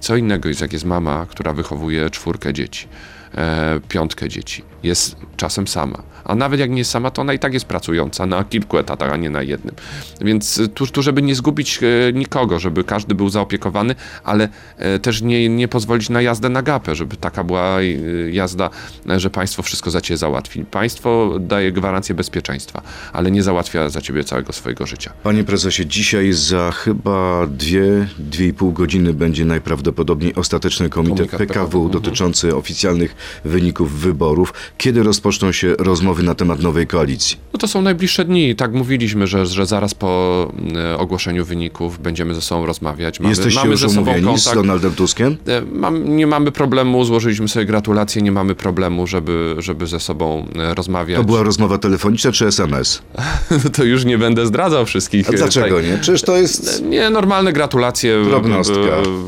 Co 0.02 0.16
innego 0.16 0.50
jest, 0.50 0.62
jak 0.62 0.74
jest 0.74 0.86
mama, 0.86 1.26
która 1.30 1.54
wychowuje 1.54 2.10
czwórkę 2.10 2.54
dzieci 2.54 2.88
e, 3.36 3.80
piątkę 3.90 4.30
dzieci. 4.30 4.64
Jest 4.84 5.16
czasem 5.38 5.68
sama. 5.68 6.04
A 6.24 6.36
nawet 6.36 6.60
jak 6.60 6.70
nie 6.70 6.78
jest 6.78 6.92
sama, 6.92 7.12
to 7.12 7.22
ona 7.22 7.34
i 7.34 7.40
tak 7.40 7.54
jest 7.54 7.66
pracująca 7.66 8.26
na 8.26 8.44
kilku 8.44 8.78
etatach, 8.78 9.12
a 9.14 9.18
nie 9.18 9.30
na 9.30 9.42
jednym. 9.44 9.76
Więc 10.22 10.58
y, 10.58 10.68
tu, 10.68 10.88
tu 10.88 11.02
żeby 11.02 11.22
nie 11.22 11.36
zgubić 11.36 11.80
e, 11.84 12.14
nikogo, 12.14 12.60
żeby 12.60 12.84
każdy 12.84 13.16
był 13.16 13.30
zaopiekowany, 13.30 13.96
ale 14.24 14.50
e, 14.78 15.00
też 15.00 15.22
nie, 15.22 15.50
nie 15.50 15.68
pozwolić 15.68 16.10
na 16.10 16.22
jazdę 16.22 16.50
na 16.50 16.62
gapę, 16.62 16.96
żeby 16.96 17.16
taka 17.18 17.44
była 17.44 17.80
e, 17.80 17.84
jazda, 18.32 18.70
e, 19.10 19.20
że 19.20 19.30
państwo 19.30 19.64
wszystko 19.64 19.92
za 19.92 20.02
ciebie 20.02 20.18
załatwi. 20.18 20.66
Państwo 20.66 21.38
daje 21.40 21.72
gwarancję 21.72 22.16
bezpieczeństwa, 22.16 22.82
ale 23.14 23.32
nie 23.32 23.44
załatwia 23.44 23.90
za 23.90 24.02
ciebie 24.02 24.24
całego 24.24 24.54
swojego 24.54 24.86
życia. 24.86 25.14
Panie 25.24 25.44
prezesie, 25.44 25.86
dzisiaj 25.86 26.34
za 26.34 26.72
chyba 26.72 27.48
dwie, 27.48 28.08
dwie 28.20 28.48
i 28.48 28.54
pół 28.54 28.72
godziny 28.72 29.14
będzie 29.14 29.46
najprawdopodobniej 29.46 30.36
ostateczny 30.36 30.90
komitet 30.90 31.18
Komunikat 31.18 31.40
PKW 31.40 31.62
PKW, 31.72 31.90
dotyczący 31.90 32.56
oficjalnych 32.56 33.16
wyników 33.46 34.00
wyborów. 34.00 34.54
Kiedy 34.78 35.04
rozpoczną 35.04 35.52
się 35.52 35.76
rozmowy 35.80 36.24
na 36.24 36.36
temat 36.36 36.60
nowej 36.60 36.88
koalicji? 36.88 37.38
No 37.54 37.60
to 37.60 37.68
są 37.68 37.82
najbliższe 37.82 38.26
dni. 38.26 38.56
Tak 38.56 38.74
mówiliśmy, 38.74 39.28
że, 39.28 39.46
że 39.46 39.66
zaraz 39.66 39.94
po 39.94 40.52
e, 40.76 40.98
ogłoszeniu 40.98 41.46
wyników 41.46 42.00
będziemy 42.00 42.34
ze 42.34 42.42
sobą 42.42 42.66
rozmawiać. 42.66 43.20
Mamy, 43.20 43.32
Jesteście 43.32 43.60
mamy 43.60 43.72
już 43.72 43.80
ze 43.80 43.90
sobą 43.90 44.12
umówieni 44.12 44.40
z. 44.40 44.54
Donaldem 44.54 44.92
Tuskiem? 44.92 45.38
E, 45.48 45.62
Mam, 45.72 46.16
nie 46.16 46.28
mamy 46.28 46.52
problemu, 46.52 47.06
złożyliśmy 47.06 47.48
sobie 47.48 47.66
gratulacje, 47.66 48.22
nie 48.22 48.32
mamy 48.32 48.56
problemu, 48.56 49.08
żeby, 49.08 49.56
żeby 49.58 49.88
ze 49.88 50.00
sobą 50.00 50.48
e, 50.56 50.74
rozmawiać. 50.74 51.18
To 51.18 51.24
była 51.24 51.44
rozmowa 51.44 51.78
telefoniczna 51.78 52.32
czy 52.32 52.48
SMS? 52.48 53.02
to 53.76 53.84
już 53.84 54.06
nie 54.06 54.18
będę 54.18 54.46
zdradzał 54.46 54.86
wszystkich. 54.86 55.30
A 55.30 55.32
dlaczego 55.32 55.68
tutaj- 55.68 55.92
nie? 55.92 55.98
Przecież 55.98 56.22
to 56.22 56.38
jest... 56.38 56.84
Nie, 56.84 57.10
normalne 57.10 57.54
gratulacje. 57.54 58.24
Drobnostka. 58.26 58.76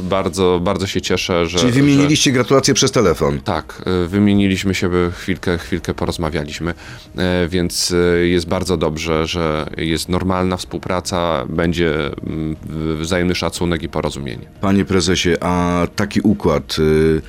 Bardzo, 0.03 0.59
bardzo 0.63 0.87
się 0.87 1.01
cieszę, 1.01 1.45
że... 1.45 1.59
Czyli 1.59 1.73
że... 1.73 1.79
wymieniliście 1.79 2.31
gratulacje 2.31 2.73
przez 2.73 2.91
telefon. 2.91 3.41
Tak, 3.41 3.82
wymieniliśmy 4.07 4.75
się, 4.75 4.89
by 4.89 5.11
chwilkę, 5.15 5.57
chwilkę 5.57 5.93
porozmawialiśmy, 5.93 6.73
e, 7.17 7.47
więc 7.47 7.91
y, 7.91 8.27
jest 8.27 8.47
bardzo 8.47 8.77
dobrze, 8.77 9.27
że 9.27 9.65
jest 9.77 10.09
normalna 10.09 10.57
współpraca, 10.57 11.45
będzie 11.49 11.95
mm, 11.95 12.55
wzajemny 12.99 13.35
szacunek 13.35 13.83
i 13.83 13.89
porozumienie. 13.89 14.45
Panie 14.61 14.85
prezesie, 14.85 15.29
a 15.41 15.87
taki 15.95 16.21
układ... 16.21 16.75
y, 16.79 17.21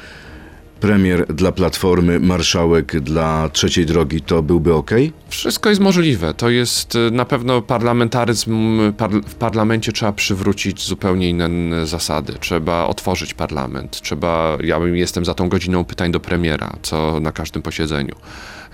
premier 0.80 1.26
dla 1.26 1.52
Platformy, 1.52 2.20
marszałek 2.20 3.00
dla 3.00 3.48
trzeciej 3.48 3.86
drogi, 3.86 4.20
to 4.20 4.42
byłby 4.42 4.74
ok? 4.74 4.90
Wszystko 5.28 5.68
jest 5.68 5.80
możliwe. 5.80 6.34
To 6.34 6.50
jest 6.50 6.94
y, 6.94 7.10
na 7.10 7.24
pewno 7.24 7.62
parlamentaryzm. 7.62 8.80
Par, 8.92 9.10
w 9.10 9.34
parlamencie 9.34 9.92
trzeba 9.92 10.12
przywrócić 10.12 10.84
zupełnie 10.84 11.30
inne 11.30 11.86
zasady. 11.86 12.32
Trzeba 12.40 12.86
otworzyć 12.86 13.34
parlament. 13.34 14.00
Trzeba. 14.00 14.58
Ja 14.64 14.78
jestem 14.78 15.24
za 15.24 15.34
tą 15.34 15.48
godziną 15.48 15.84
pytań 15.84 16.12
do 16.12 16.20
premiera, 16.20 16.76
co 16.82 17.20
na 17.20 17.32
każdym 17.32 17.62
posiedzeniu. 17.62 18.14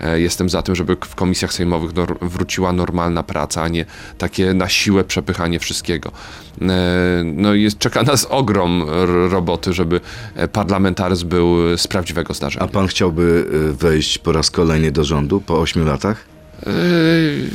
E, 0.01 0.19
Jestem 0.21 0.49
za 0.49 0.61
tym, 0.61 0.75
żeby 0.75 0.97
w 1.05 1.15
komisjach 1.15 1.53
sejmowych 1.53 1.91
wróciła 2.21 2.73
normalna 2.73 3.23
praca, 3.23 3.61
a 3.63 3.67
nie 3.67 3.85
takie 4.17 4.53
na 4.53 4.69
siłę 4.69 5.03
przepychanie 5.03 5.59
wszystkiego. 5.59 6.11
E, 6.61 7.23
No 7.23 7.53
jest, 7.53 7.77
czeka 7.77 8.03
nas 8.03 8.25
ogrom 8.29 8.85
roboty, 9.29 9.73
żeby 9.73 10.01
e, 10.35 10.47
parlamentaryzm 10.47 11.27
był 11.29 11.77
z 11.77 11.87
prawdziwego 11.87 12.33
zdarzenia. 12.33 12.65
A 12.65 12.67
pan 12.67 12.87
chciałby 12.87 13.45
wejść 13.79 14.17
po 14.17 14.31
raz 14.31 14.51
kolejny 14.51 14.91
do 14.91 15.03
rządu 15.03 15.41
po 15.41 15.59
ośmiu 15.61 15.85
latach? 15.85 16.25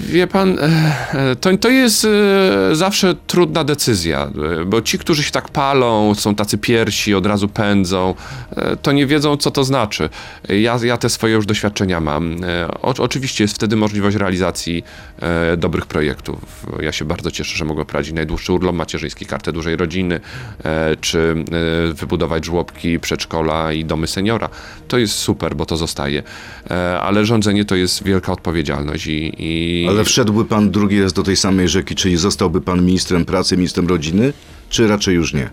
Wie 0.08 0.26
pan, 0.26 0.58
e, 0.58 1.36
to, 1.40 1.56
to 1.56 1.68
jest 1.68 2.04
e, 2.04 2.74
zawsze 2.76 3.14
trudna 3.26 3.64
decyzja, 3.64 4.30
e, 4.60 4.64
bo 4.64 4.82
ci, 4.82 4.98
którzy 4.98 5.22
się 5.22 5.30
tak 5.30 5.48
palą, 5.48 6.14
są 6.14 6.34
tacy 6.34 6.58
piersi, 6.58 7.14
od 7.14 7.26
razu 7.26 7.48
pędzą, 7.48 8.14
e, 8.56 8.76
to 8.76 8.92
nie 8.92 9.06
wiedzą, 9.06 9.36
co 9.36 9.50
to 9.50 9.64
znaczy. 9.64 10.08
Ja, 10.48 10.78
ja 10.82 10.96
te 10.96 11.08
swoje 11.08 11.34
już 11.34 11.46
doświadczenia 11.46 12.00
mam. 12.00 12.44
E, 12.44 12.66
O, 12.82 12.94
oczywiście 12.98 13.44
jest 13.44 13.54
wtedy 13.54 13.76
możliwość 13.76 14.16
realizacji 14.16 14.84
e, 15.20 15.56
dobrych 15.56 15.86
projektów. 15.86 16.66
Ja 16.80 16.92
się 16.92 17.04
bardzo 17.04 17.30
cieszę, 17.30 17.56
że 17.56 17.64
mogę 17.64 17.84
prowadzić 17.84 18.12
najdłuższy 18.14 18.52
urlop 18.52 18.76
macierzyński, 18.76 19.26
kartę 19.26 19.52
dużej 19.52 19.76
rodziny, 19.76 20.20
e, 20.64 20.96
czy 21.00 21.44
e, 21.90 21.92
wybudować 21.92 22.44
żłobki, 22.44 23.00
przedszkola 23.00 23.72
i 23.72 23.84
domy 23.84 24.06
seniora. 24.06 24.48
To 24.88 24.98
jest 24.98 25.14
super, 25.14 25.56
bo 25.56 25.66
to 25.66 25.76
zostaje. 25.76 26.22
E, 26.70 27.00
Ale 27.00 27.24
rządzenie 27.26 27.64
to 27.64 27.74
jest 27.74 28.04
wielka 28.04 28.32
odpowiedzialność 28.32 29.06
i, 29.06 29.32
i 29.38 29.86
Ale 29.96 30.04
wszedłby 30.04 30.44
pan 30.44 30.70
drugi 30.70 31.02
raz 31.02 31.12
do 31.12 31.22
tej 31.22 31.36
samej 31.36 31.68
rzeki, 31.68 31.94
czyli 31.94 32.16
zostałby 32.16 32.60
pan 32.60 32.84
ministrem 32.84 33.24
pracy, 33.24 33.56
ministrem 33.56 33.86
rodziny, 33.86 34.32
czy 34.70 34.88
raczej 34.88 35.14
już 35.14 35.34
nie? 35.34 35.50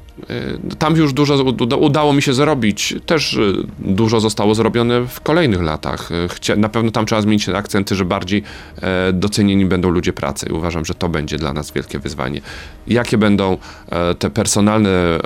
y, 0.71 0.75
tam 0.79 0.95
już 0.95 1.13
dużo 1.13 1.43
uda, 1.43 1.75
udało 1.75 2.13
mi 2.13 2.21
się 2.21 2.33
zrobić. 2.33 2.95
Też 3.05 3.33
y, 3.33 3.53
dużo 3.79 4.19
zostało 4.19 4.55
zrobione 4.55 5.07
w 5.07 5.21
kolejnych 5.21 5.61
latach. 5.61 6.09
Y, 6.49 6.57
na 6.57 6.69
pewno 6.69 6.91
tam 6.91 7.05
trzeba 7.05 7.21
zmienić 7.21 7.49
akcenty, 7.49 7.95
że 7.95 8.05
bardziej 8.05 8.43
e, 8.81 9.13
docenieni 9.13 9.65
będą 9.65 9.89
ludzie 9.89 10.13
pracy. 10.13 10.53
Uważam, 10.53 10.85
że 10.85 10.93
to 10.93 11.09
będzie 11.09 11.37
dla 11.37 11.53
nas 11.53 11.71
wielkie 11.71 11.99
wyzwanie. 11.99 12.41
Jakie 12.87 13.17
będą 13.17 13.57
e, 13.89 14.15
te 14.15 14.29
personalne 14.29 14.89
e, 14.89 15.19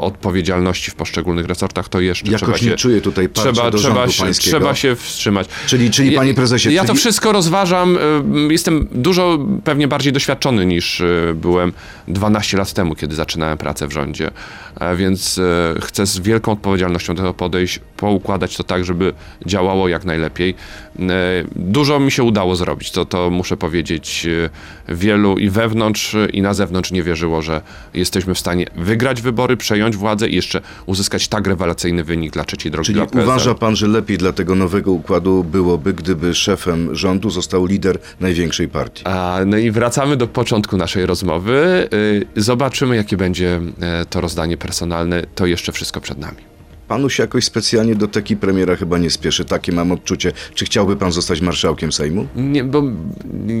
odpowiedzialności 0.00 0.90
w 0.90 0.94
poszczególnych 0.94 1.46
resortach, 1.46 1.88
to 1.88 2.00
jeszcze 2.00 2.26
Jakoś 2.26 2.40
trzeba 2.40 2.58
się... 2.58 2.66
nie 2.66 2.76
czuję 2.76 3.00
tutaj 3.00 3.28
Trzeba, 3.28 3.70
trzeba, 3.70 4.08
się, 4.08 4.30
trzeba 4.32 4.74
się 4.74 4.96
wstrzymać. 4.96 5.48
Czyli, 5.66 5.90
czyli 5.90 6.12
panie 6.12 6.34
prezesie, 6.34 6.72
Ja 6.72 6.82
to 6.82 6.86
czyli- 6.86 6.98
wszystko 6.98 7.32
rozważam. 7.32 7.98
Jestem 8.50 8.88
dużo 8.92 9.38
pewnie 9.64 9.88
bardziej 9.88 10.12
doświadczony 10.12 10.66
niż 10.66 11.02
byłem 11.34 11.72
12 12.08 12.56
lat 12.56 12.72
temu, 12.78 12.94
kiedy 12.94 13.14
zaczynałem 13.14 13.58
pracę 13.58 13.86
w 13.86 13.92
rządzie. 13.92 14.30
E, 14.80 14.96
Więc 14.96 15.38
e, 15.38 15.74
chcę 15.80 16.06
z 16.06 16.18
wielką 16.18 16.52
odpowiedzialnością 16.52 17.14
do 17.14 17.22
tego 17.22 17.34
podejść, 17.34 17.80
poukładać 17.96 18.56
to 18.56 18.64
tak, 18.64 18.84
żeby 18.84 19.12
działało 19.46 19.88
jak 19.88 20.04
najlepiej. 20.04 20.54
E, 20.98 21.04
Dużo 21.56 22.00
mi 22.00 22.10
się 22.10 22.22
udało 22.22 22.56
zrobić, 22.56 22.90
to, 22.90 23.04
to 23.04 23.30
muszę 23.30 23.56
powiedzieć. 23.56 24.26
Wielu 24.88 25.38
i 25.38 25.50
wewnątrz, 25.50 26.16
i 26.32 26.42
na 26.42 26.54
zewnątrz 26.54 26.92
nie 26.92 27.02
wierzyło, 27.02 27.42
że 27.42 27.60
jesteśmy 27.94 28.34
w 28.34 28.38
stanie 28.38 28.66
wygrać 28.76 29.22
wybory, 29.22 29.56
przejąć 29.56 29.96
władzę 29.96 30.28
i 30.28 30.34
jeszcze 30.34 30.60
uzyskać 30.86 31.28
tak 31.28 31.46
rewelacyjny 31.46 32.04
wynik 32.04 32.32
dla 32.32 32.44
trzeciej 32.44 32.72
drogi. 32.72 32.86
Czyli 32.86 33.00
uważa 33.22 33.54
pan, 33.54 33.76
że 33.76 33.88
lepiej 33.88 34.18
dla 34.18 34.32
tego 34.32 34.54
nowego 34.54 34.92
układu 34.92 35.44
byłoby, 35.44 35.94
gdyby 35.94 36.34
szefem 36.34 36.94
rządu 36.94 37.30
został 37.30 37.66
lider 37.66 37.98
największej 38.20 38.68
partii? 38.68 39.02
A, 39.06 39.38
no 39.46 39.56
i 39.56 39.70
wracamy 39.70 40.16
do 40.16 40.26
początku 40.26 40.76
naszej 40.76 41.06
rozmowy. 41.06 41.88
Y, 41.92 42.42
Zobaczymy, 42.68 42.96
jakie 42.96 43.16
będzie 43.16 43.60
e, 43.80 44.04
to 44.04 44.20
rozdanie 44.20 44.56
personalne. 44.56 45.22
To 45.34 45.46
jeszcze 45.46 45.72
wszystko 45.72 46.00
przed 46.00 46.18
nami. 46.18 46.57
Panu 46.88 47.10
się 47.10 47.22
jakoś 47.22 47.44
specjalnie 47.44 47.94
do 47.94 48.08
teki 48.08 48.36
premiera 48.36 48.76
chyba 48.76 48.98
nie 48.98 49.10
spieszy. 49.10 49.44
Takie 49.44 49.72
mam 49.72 49.92
odczucie. 49.92 50.32
Czy 50.54 50.64
chciałby 50.64 50.96
pan 50.96 51.12
zostać 51.12 51.40
marszałkiem 51.40 51.92
Sejmu? 51.92 52.26
Nie, 52.36 52.64
bo 52.64 52.82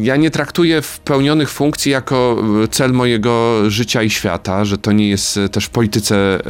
ja 0.02 0.16
nie 0.16 0.30
traktuję 0.30 0.82
pełnionych 1.04 1.50
funkcji 1.50 1.92
jako 1.92 2.36
e, 2.64 2.68
cel 2.68 2.92
mojego 2.92 3.62
życia 3.70 4.02
i 4.02 4.10
świata, 4.10 4.64
że 4.64 4.78
to 4.78 4.92
nie 4.92 5.08
jest 5.08 5.36
e, 5.36 5.48
też 5.48 5.64
w 5.64 5.70
polityce 5.70 6.16
e, 6.16 6.40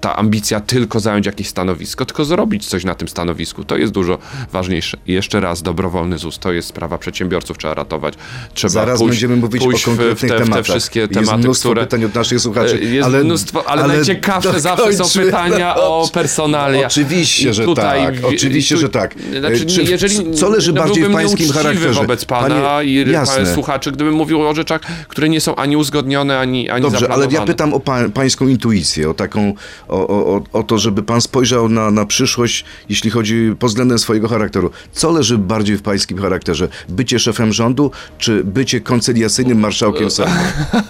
ta 0.00 0.16
ambicja 0.16 0.60
tylko 0.60 1.00
zająć 1.00 1.26
jakieś 1.26 1.48
stanowisko, 1.48 2.04
tylko 2.04 2.24
zrobić 2.24 2.66
coś 2.66 2.84
na 2.84 2.94
tym 2.94 3.08
stanowisku. 3.08 3.64
To 3.64 3.76
jest 3.76 3.92
dużo 3.92 4.18
ważniejsze. 4.52 4.98
I 5.06 5.12
jeszcze 5.12 5.40
raz, 5.40 5.62
dobrowolny 5.62 6.18
ZUS 6.18 6.38
to 6.38 6.52
jest 6.52 6.68
sprawa 6.68 6.98
przedsiębiorców, 6.98 7.58
trzeba 7.58 7.74
ratować. 7.74 8.14
Trzeba 8.54 8.70
Zaraz 8.70 8.98
pójść, 8.98 9.10
będziemy 9.10 9.36
mówić 9.36 9.62
pójść 9.62 9.84
o 9.84 9.86
konkretnych 9.86 10.18
w, 10.18 10.20
te, 10.20 10.26
w 10.26 10.30
te 10.30 10.38
tematach. 10.44 10.64
wszystkie 10.64 11.00
Jest 11.00 11.12
tematy, 11.12 11.38
mnóstwo 11.38 11.68
które... 11.68 11.82
pytań 11.82 12.04
od 12.04 12.14
naszych 12.14 12.40
słuchaczy. 12.40 12.78
Jest 12.78 13.06
ale, 13.06 13.24
mnóstwo, 13.24 13.68
ale, 13.68 13.86
najciekawsze 13.86 14.60
zawsze 14.60 14.92
są 14.92 15.20
pytania 15.20 15.76
o 15.76 15.91
personalia. 16.12 16.86
Oczywiście, 16.86 17.50
I 17.50 17.54
że 17.54 17.64
tutaj 17.64 18.14
tak. 18.14 18.24
Oczywiście, 18.24 18.74
tu- 18.74 18.80
że 18.80 18.88
tak. 18.88 19.14
Znaczy, 19.38 19.62
E, 19.62 19.66
czy- 19.66 19.82
jeżeli, 19.82 20.34
co 20.34 20.48
leży 20.48 20.72
no, 20.72 20.82
bardziej 20.82 21.04
w 21.04 21.12
pańskim 21.12 21.52
charakterze? 21.52 22.00
wobec 22.00 22.24
pana 22.24 22.60
Panie- 22.60 22.84
i 23.04 23.10
jasne. 23.10 23.54
słuchaczy, 23.54 23.92
gdybym 23.92 24.14
mówił 24.14 24.48
o 24.48 24.54
rzeczach, 24.54 24.80
które 25.08 25.28
nie 25.28 25.40
są 25.40 25.56
ani 25.56 25.76
uzgodnione, 25.76 26.38
ani, 26.38 26.70
ani 26.70 26.82
Dobrze, 26.82 27.12
ale 27.12 27.26
ja 27.30 27.42
pytam 27.44 27.74
o 27.74 27.80
pa, 27.80 28.08
pańską 28.08 28.48
intuicję, 28.48 29.10
o 29.10 29.14
taką, 29.14 29.54
o, 29.88 30.08
o, 30.08 30.42
o, 30.52 30.62
to, 30.62 30.78
żeby 30.78 31.02
pan 31.02 31.20
spojrzał 31.20 31.68
na, 31.68 31.90
na 31.90 32.06
przyszłość, 32.06 32.64
jeśli 32.88 33.10
chodzi 33.10 33.54
pod 33.58 33.70
względem 33.70 33.98
swojego 33.98 34.28
charakteru. 34.28 34.70
Co 34.92 35.10
leży 35.10 35.38
bardziej 35.38 35.76
w 35.76 35.82
pańskim 35.82 36.18
charakterze? 36.18 36.68
Bycie 36.88 37.18
szefem 37.18 37.52
rządu, 37.52 37.90
czy 38.18 38.44
bycie 38.44 38.80
koncyliacyjnym 38.80 39.60
marszałkiem 39.60 40.10
Sejmu? 40.10 40.32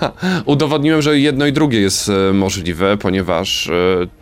Udowodniłem, 0.44 1.02
że 1.02 1.18
jedno 1.18 1.46
i 1.46 1.52
drugie 1.52 1.80
jest 1.80 2.08
e, 2.08 2.32
możliwe, 2.32 2.96
ponieważ 2.96 3.66
e, 3.66 3.72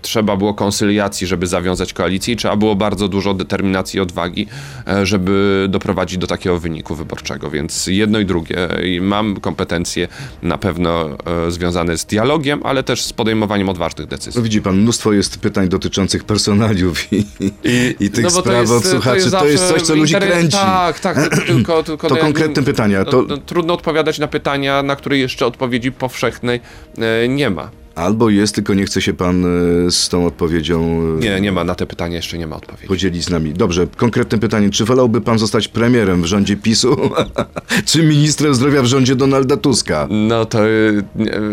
trzeba 0.02 0.36
było 0.36 0.54
konsyliacji, 0.70 1.26
żeby 1.26 1.46
zawiązać 1.46 1.92
koalicję 1.92 2.34
i 2.34 2.36
trzeba 2.36 2.56
było 2.56 2.76
bardzo 2.76 3.08
dużo 3.08 3.34
determinacji 3.34 3.98
i 3.98 4.00
odwagi, 4.00 4.46
e, 4.88 5.06
żeby 5.06 5.66
doprowadzić 5.68 6.18
do 6.18 6.26
takiego 6.26 6.60
wyniku 6.60 6.94
wyborczego, 6.94 7.50
więc 7.50 7.86
jedno 7.86 8.18
i 8.18 8.24
drugie. 8.26 8.68
I 8.84 9.00
mam 9.00 9.40
kompetencje 9.40 10.08
na 10.42 10.58
pewno 10.58 11.08
e, 11.46 11.50
związane 11.50 11.98
z 11.98 12.04
dialogiem, 12.04 12.60
ale 12.64 12.82
też 12.82 13.02
z 13.02 13.12
podejmowaniem 13.12 13.68
odważnych 13.68 14.08
decyzji. 14.08 14.38
No 14.38 14.44
widzi 14.44 14.62
pan, 14.62 14.76
mnóstwo 14.76 15.12
jest 15.12 15.38
pytań 15.38 15.68
dotyczących 15.68 16.24
personaliów 16.24 17.12
i, 17.12 17.16
i, 17.64 17.96
i 18.00 18.10
tych 18.10 18.24
No 18.24 18.30
bo 18.30 18.40
spraw 18.40 18.70
od 18.70 18.84
słuchaczy. 18.84 19.10
To 19.10 19.14
jest, 19.16 19.28
zawsze 19.28 19.58
coś, 19.58 19.82
co 19.82 19.94
ludzi 19.94 20.14
interes- 20.14 20.30
kręci. 20.30 20.56
Tak, 20.56 21.00
tak, 21.00 21.36
tylko- 21.46 21.82
tylko... 21.82 22.08
To 22.14 22.16
konkretne 22.16 22.62
pytania, 22.62 23.04
to- 23.04 23.22
No, 23.22 23.28
no, 23.28 23.36
trudno 23.36 23.74
odpowiadać 23.74 24.18
na 24.18 24.28
pytania, 24.28 24.82
na 24.82 24.96
które 24.96 25.18
jeszcze 25.18 25.46
odpowiedzi 25.46 25.92
powszechnej 25.92 26.60
e, 26.98 27.28
nie 27.28 27.50
ma. 27.50 27.79
Albo 27.94 28.30
jest, 28.30 28.54
tylko 28.54 28.74
nie 28.74 28.84
chce 28.84 29.02
się 29.02 29.12
pan 29.14 29.44
e, 29.44 29.90
z 29.90 30.08
tą 30.08 30.26
odpowiedzią 30.26 31.00
e, 31.16 31.20
Nie, 31.20 31.40
nie 31.40 31.52
ma, 31.52 31.64
na 31.64 31.74
te 31.74 31.86
pytania 31.86 32.16
jeszcze 32.16 32.38
nie 32.38 32.46
ma 32.46 32.56
odpowiedzi. 32.56 32.86
podzielić 32.88 33.24
z 33.24 33.30
nami. 33.30 33.52
Dobrze, 33.52 33.86
konkretne 33.96 34.38
pytanie. 34.38 34.70
Czy 34.70 34.84
wolałby 34.84 35.20
pan 35.20 35.38
zostać 35.38 35.68
premierem 35.68 36.22
w 36.22 36.26
rządzie 36.26 36.56
PiSu, 36.56 36.96
czy 37.86 38.02
ministrem 38.02 38.54
zdrowia 38.54 38.82
w 38.82 38.86
rządzie 38.86 39.16
Donalda 39.16 39.56
Tuska? 39.56 40.08
No 40.10 40.44
to... 40.44 40.58
e, 40.68 40.70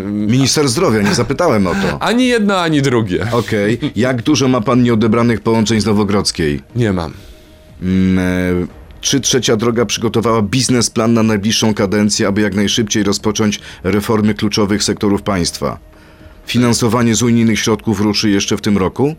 Minister 0.07 0.69
zdrowia, 0.69 1.01
nie 1.01 1.15
zapytałem 1.15 1.67
o 1.67 1.71
to. 1.73 2.01
Ani 2.01 2.27
jedno, 2.27 2.59
ani 2.59 2.81
drugie. 2.81 3.27
Okej. 3.31 3.79
Jak 3.95 4.21
dużo 4.21 4.47
ma 4.47 4.61
pan 4.61 4.83
nieodebranych 4.83 5.41
połączeń 5.41 5.81
z 5.81 5.85
Nowogrodzkiej? 5.85 6.61
Nie 6.75 6.93
mam. 6.93 7.13
Mm, 7.81 8.67
Czy 9.01 9.19
trzecia 9.19 9.55
droga 9.55 9.85
przygotowała 9.85 10.41
biznesplan 10.41 11.13
na 11.13 11.23
najbliższą 11.23 11.73
kadencję, 11.73 12.27
aby 12.27 12.41
jak 12.41 12.55
najszybciej 12.55 13.03
rozpocząć 13.03 13.59
reformy 13.83 14.33
kluczowych 14.33 14.83
sektorów 14.83 15.21
państwa? 15.21 15.79
Finansowanie 16.47 17.15
z 17.15 17.23
unijnych 17.23 17.59
środków 17.59 18.01
ruszy 18.01 18.29
jeszcze 18.29 18.57
w 18.57 18.61
tym 18.61 18.77
roku? 18.77 19.15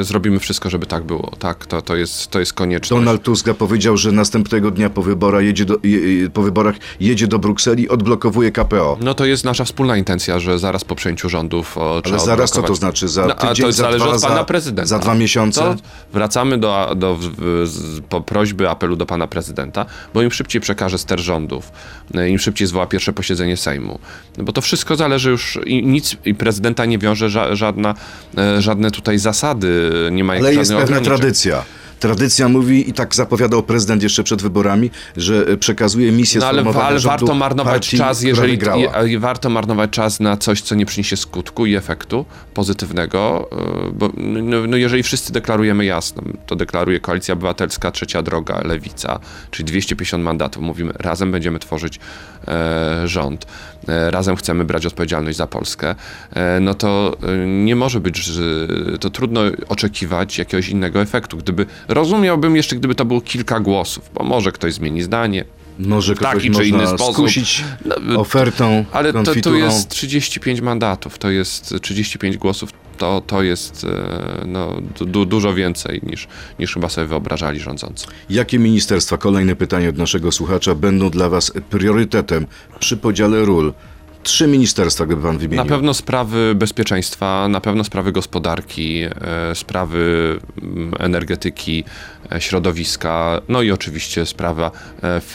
E, 0.00 0.04
Zrobimy 0.04 0.38
wszystko, 0.38 0.70
żeby 0.70 0.86
tak 0.86 1.04
było. 1.04 1.32
Tak, 1.38 1.66
to, 1.66 1.82
to, 1.82 1.96
jest, 1.96 2.26
to 2.30 2.40
jest 2.40 2.52
konieczność. 2.52 3.00
Donald 3.04 3.22
Tusk 3.22 3.48
powiedział, 3.58 3.96
że 3.96 4.12
następnego 4.12 4.70
dnia 4.70 4.90
po, 4.90 5.02
wyborach 5.02 5.44
jedzie 5.44 5.64
do, 5.64 5.76
je, 5.82 6.30
po 6.30 6.42
wyborach 6.42 6.74
jedzie 7.00 7.26
do 7.26 7.38
Brukseli, 7.38 7.88
odblokowuje 7.88 8.52
KPO. 8.52 8.98
No 9.00 9.14
to 9.14 9.24
jest 9.24 9.44
nasza 9.44 9.64
wspólna 9.64 9.96
intencja, 9.96 10.38
że 10.38 10.58
zaraz 10.58 10.84
po 10.84 10.94
przejęciu 10.94 11.28
rządów 11.28 11.78
o, 11.78 12.02
Ale 12.04 12.18
zaraz 12.18 12.50
co 12.50 12.62
to 12.62 12.74
znaczy? 12.74 13.08
Za 13.08 13.26
No, 13.26 13.34
tydzień, 13.34 13.66
to 13.66 13.72
za 13.72 13.82
zależy 13.82 14.04
dwa, 14.04 14.14
od 14.16 14.22
pana 14.22 14.34
za, 14.34 14.44
prezydenta. 14.44 14.86
za 14.88 14.98
dwa 14.98 15.14
miesiące? 15.14 15.60
To 15.60 15.76
wracamy 16.12 16.58
do, 16.58 16.92
do, 16.96 17.16
w- 17.16 17.62
z, 17.66 18.00
po 18.08 18.20
prośby, 18.20 18.70
apelu 18.70 18.96
do 18.96 19.06
pana 19.06 19.26
prezydenta, 19.26 19.86
bo 20.14 20.22
im 20.22 20.30
szybciej 20.30 20.60
przekaże 20.60 20.98
ster 20.98 21.20
rządów, 21.20 21.72
e, 22.14 22.28
im 22.28 22.38
szybciej 22.38 22.66
zwoła 22.68 22.86
pierwsze 22.86 23.12
posiedzenie 23.12 23.56
Sejmu. 23.56 23.98
No 24.38 24.44
bo 24.44 24.52
to 24.52 24.60
wszystko 24.60 24.96
zależy 24.96 25.30
już 25.30 25.58
i 25.66 25.86
nic 25.86 26.16
i 26.24 26.34
prezydenta 26.34 26.84
nie 26.84 26.98
wiąże 26.98 27.30
ża, 27.30 27.54
żadna, 27.54 27.94
e, 28.38 28.62
żadne 28.62 28.90
tutaj 28.90 29.18
zasady, 29.18 29.61
nie 30.12 30.24
ma 30.24 30.32
Ale 30.32 30.54
jest 30.54 30.74
pewna 30.74 31.00
tradycja. 31.00 31.64
Tradycja 32.02 32.48
mówi 32.48 32.90
i 32.90 32.92
tak 32.92 33.14
zapowiadał 33.14 33.62
prezydent 33.62 34.02
jeszcze 34.02 34.24
przed 34.24 34.42
wyborami, 34.42 34.90
że 35.16 35.46
e, 35.46 35.56
przekazuje 35.56 36.12
misję 36.12 36.40
No 36.40 36.46
ale, 36.46 36.62
ale 36.62 37.00
warto 37.00 37.34
marnować 37.34 37.72
partii, 37.72 37.98
czas, 37.98 38.22
jeżeli 38.22 38.58
warto 39.18 39.50
marnować 39.50 39.90
czas 39.90 40.20
na 40.20 40.36
coś, 40.36 40.60
co 40.60 40.74
nie 40.74 40.86
przyniesie 40.86 41.16
skutku 41.16 41.66
i 41.66 41.74
efektu 41.74 42.24
pozytywnego, 42.54 43.48
yy, 43.86 43.92
bo 43.92 44.10
no, 44.16 44.66
no 44.66 44.76
jeżeli 44.76 45.02
wszyscy 45.02 45.32
deklarujemy 45.32 45.84
jasno, 45.84 46.22
to 46.46 46.56
deklaruje 46.56 47.00
Koalicja 47.00 47.34
Obywatelska, 47.34 47.90
Trzecia 47.90 48.22
Droga, 48.22 48.60
Lewica, 48.64 49.20
czyli 49.50 49.64
250 49.66 50.24
mandatów, 50.24 50.62
mówimy 50.62 50.92
razem 50.98 51.32
będziemy 51.32 51.58
tworzyć 51.58 52.00
e, 52.48 53.08
rząd, 53.08 53.44
e, 53.44 53.71
razem 53.86 54.36
chcemy 54.36 54.64
brać 54.64 54.86
odpowiedzialność 54.86 55.38
za 55.38 55.46
Polskę, 55.46 55.94
e, 56.32 56.60
no 56.60 56.74
to 56.74 57.16
e, 57.22 57.46
nie 57.46 57.76
może 57.76 58.00
być, 58.00 58.16
że 58.16 58.42
to 59.00 59.10
trudno 59.10 59.40
oczekiwać 59.68 60.38
jakiegoś 60.38 60.68
innego 60.68 61.00
efektu. 61.02 61.36
Gdyby, 61.36 61.66
rozumiałbym 61.88 62.56
jeszcze, 62.56 62.76
gdyby 62.76 62.94
to 62.94 63.04
było 63.04 63.20
kilka 63.20 63.60
głosów, 63.60 64.10
bo 64.14 64.24
może 64.24 64.52
ktoś 64.52 64.74
zmieni 64.74 65.02
zdanie, 65.02 65.44
Może 65.78 66.14
kogoś 66.14 66.32
taki 66.32 66.50
czy 66.50 66.66
inny 66.66 66.86
sposób. 66.86 67.14
skusić 67.14 67.64
No, 68.02 68.20
ofertą, 68.20 68.84
ale 68.92 69.12
to, 69.12 69.34
tu 69.42 69.56
jest 69.56 69.88
35 69.88 70.60
mandatów, 70.60 71.18
to 71.18 71.30
jest 71.30 71.74
35 71.82 72.36
głosów, 72.36 72.70
to, 72.98 73.22
to 73.26 73.42
jest 73.42 73.84
e, 73.84 74.44
no, 74.46 74.80
du, 75.00 75.24
dużo 75.26 75.54
więcej 75.54 76.00
niż, 76.02 76.28
niż 76.58 76.74
chyba 76.74 76.88
sobie 76.88 77.06
wyobrażali 77.06 77.60
rządzący. 77.60 78.06
Jakie 78.30 78.58
ministerstwa, 78.58 79.16
kolejne 79.16 79.56
pytanie 79.56 79.88
od 79.88 79.96
naszego 79.96 80.32
słuchacza, 80.32 80.74
będą 80.74 81.10
dla 81.10 81.28
Was 81.28 81.52
priorytetem 81.70 82.46
przy 82.80 82.96
podziale 82.96 83.44
ról? 83.44 83.72
Trzy 84.22 84.46
ministerstwa, 84.46 85.06
gdyby 85.06 85.22
Pan 85.22 85.38
wymienił. 85.38 85.64
Na 85.64 85.70
pewno 85.70 85.94
sprawy 85.94 86.54
bezpieczeństwa, 86.54 87.48
na 87.48 87.60
pewno 87.60 87.84
sprawy 87.84 88.12
gospodarki, 88.12 89.02
e, 89.02 89.10
sprawy 89.54 90.38
mm, 90.62 90.92
energetyki, 90.98 91.84
e, 92.32 92.40
środowiska, 92.40 93.40
no 93.48 93.62
i 93.62 93.70
oczywiście 93.70 94.26
sprawa 94.26 94.70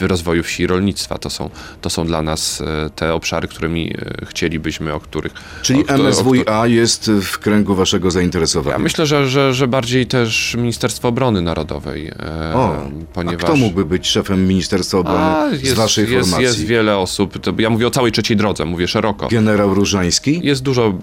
e, 0.00 0.08
rozwoju 0.08 0.42
wsi 0.42 0.62
i 0.62 0.66
rolnictwa. 0.66 1.18
To 1.18 1.30
są, 1.30 1.50
to 1.80 1.90
są 1.90 2.06
dla 2.06 2.22
nas 2.22 2.62
te 2.96 3.14
obszary, 3.14 3.48
którymi 3.48 3.94
chcielibyśmy, 4.28 4.94
o 4.94 5.00
których... 5.00 5.32
Czyli 5.62 5.80
o, 5.80 5.84
któ- 5.84 5.94
o 5.94 6.08
MSWiA 6.08 6.66
jest 6.66 7.10
w 7.10 7.38
kręgu 7.38 7.74
Waszego 7.74 8.10
zainteresowania. 8.10 8.76
Ja 8.76 8.82
myślę, 8.82 9.06
że, 9.06 9.28
że, 9.28 9.54
że 9.54 9.68
bardziej 9.68 10.06
też 10.06 10.54
Ministerstwo 10.58 11.08
Obrony 11.08 11.42
Narodowej, 11.42 12.12
O, 12.54 12.76
ponieważ... 13.12 13.42
a 13.42 13.46
kto 13.46 13.56
mógłby 13.56 13.84
być 13.84 14.06
szefem 14.08 14.48
Ministerstwa 14.48 14.98
Obrony 14.98 15.18
A, 15.18 15.50
z 15.62 15.72
Waszej 15.72 16.04
jest, 16.04 16.14
formacji? 16.30 16.44
jest 16.44 16.64
wiele 16.64 16.96
osób, 16.96 17.34
ja 17.58 17.70
mówię 17.70 17.86
o 17.86 17.90
całej 17.90 18.12
trzeciej 18.12 18.36
drodze, 18.36 18.64
mówię 18.78 18.88
szeroko. 18.88 19.28
Generał 19.28 19.74
Różański? 19.74 20.40
Jest 20.44 20.62
dużo, 20.62 20.94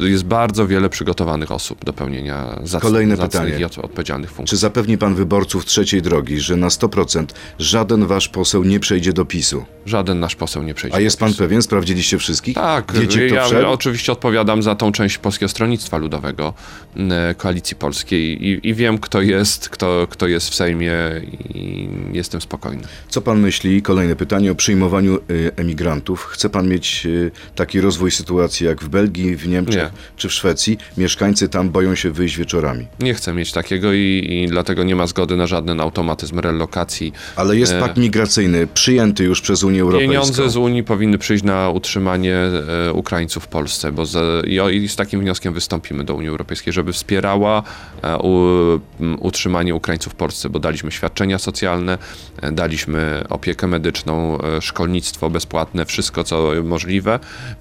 jest 0.00 0.24
bardzo 0.24 0.66
wiele 0.66 0.88
przygotowanych 0.88 1.50
osób 1.52 1.84
do 1.84 1.92
pełnienia 1.92 2.58
zac- 2.64 2.80
Kolejne 2.80 3.16
pytanie. 3.16 3.58
i 3.58 3.64
od- 3.64 3.78
odpowiedzialnych 3.78 4.30
funkcji. 4.32 4.50
Czy 4.50 4.60
zapewni 4.60 4.98
Pan 4.98 5.14
wyborców 5.14 5.64
trzeciej 5.64 6.02
drogi, 6.02 6.40
że 6.40 6.56
na 6.56 6.68
100% 6.68 7.34
żaden 7.58 8.06
Wasz 8.06 8.28
poseł 8.28 8.64
nie 8.64 8.80
przejdzie 8.80 9.12
do 9.12 9.24
PiSu? 9.24 9.64
Żaden 9.86 10.20
nasz 10.20 10.36
poseł 10.36 10.62
nie 10.62 10.74
przejdzie. 10.74 10.96
A 10.96 11.00
jest 11.00 11.18
Pan 11.18 11.34
pewien? 11.34 11.62
Sprawdziliście 11.62 12.18
wszystkich? 12.18 12.54
Tak, 12.54 12.92
Wiecie, 12.92 13.26
kto 13.26 13.34
ja 13.34 13.44
wszedł? 13.44 13.68
oczywiście 13.68 14.12
odpowiadam 14.12 14.62
za 14.62 14.74
tą 14.74 14.92
część 14.92 15.18
Polskiego 15.18 15.48
Stronnictwa 15.48 15.96
Ludowego, 15.96 16.54
m, 16.96 17.10
Koalicji 17.36 17.76
Polskiej 17.76 18.46
i, 18.48 18.68
i 18.68 18.74
wiem, 18.74 18.98
kto 18.98 19.22
jest, 19.22 19.68
kto, 19.68 20.06
kto 20.10 20.26
jest 20.26 20.48
w 20.50 20.54
Sejmie 20.54 20.92
i 21.54 21.88
jestem 22.12 22.40
spokojny. 22.40 22.82
Co 23.08 23.20
pan 23.22 23.40
myśli, 23.40 23.82
kolejne 23.82 24.16
pytanie, 24.16 24.52
o 24.52 24.54
przyjmowaniu 24.54 25.18
y, 25.30 25.50
emigrantów? 25.56 26.24
Chce 26.24 26.50
pan 26.50 26.68
mieć 26.68 27.06
taki 27.54 27.80
rozwój 27.80 28.10
sytuacji 28.10 28.66
jak 28.66 28.82
w 28.82 28.88
Belgii, 28.88 29.36
w 29.36 29.48
Niemczech 29.48 29.82
Nie. 29.82 29.90
czy 30.16 30.28
w 30.28 30.32
Szwecji? 30.32 30.78
Mieszkańcy 30.96 31.48
tam 31.48 31.70
boją 31.70 31.94
się 31.94 32.10
wyjść 32.10 32.36
wieczorami. 32.36 32.86
Nie 33.00 33.14
chcę 33.14 33.32
mieć 33.32 33.52
takiego 33.52 33.92
i, 33.92 34.26
i 34.30 34.46
dlatego 34.48 34.82
nie 34.82 34.96
ma 34.96 35.06
zgody 35.06 35.36
na 35.36 35.46
żaden 35.46 35.80
automatyzm 35.80 36.38
relokacji. 36.38 37.12
Ale 37.36 37.56
jest 37.56 37.72
E. 37.72 37.80
pakt 37.80 37.96
migracyjny 37.96 38.66
przyjęty 38.66 39.24
już 39.24 39.40
przez 39.40 39.64
Unię 39.64 39.82
Europejską. 39.82 40.12
Pieniądze 40.12 40.50
z 40.50 40.56
Unii 40.56 40.84
powinny 40.84 41.18
przyjść 41.18 41.44
na 41.44 41.70
utrzymanie 41.70 42.36
e, 42.36 42.92
Ukraińców 42.92 43.44
w 43.44 43.48
Polsce, 43.48 43.92
bo 43.92 44.06
z, 44.06 44.46
i, 44.74 44.88
z 44.88 44.96
takim 44.96 45.20
wnioskiem 45.20 45.54
wystąpimy 45.54 46.04
do 46.04 46.14
Unii 46.14 46.28
Europejskiej, 46.28 46.72
żeby 46.72 46.92
wspierała 46.92 47.62
e, 48.02 48.18
u, 48.18 48.40
utrzymanie 49.18 49.74
Ukraińców 49.74 50.12
w 50.12 50.16
Polsce, 50.16 50.48
bo 50.50 50.58
daliśmy 50.58 50.92
świadczenia 50.92 51.38
socjalne, 51.38 51.98
daliśmy 52.52 53.24
opiekę 53.28 53.66
medyczną, 53.66 54.38
szkolnictwo 54.60 55.30
bezpłatne, 55.30 55.84
wszystko 55.86 56.24
co 56.24 56.52
możliwe, 56.64 56.99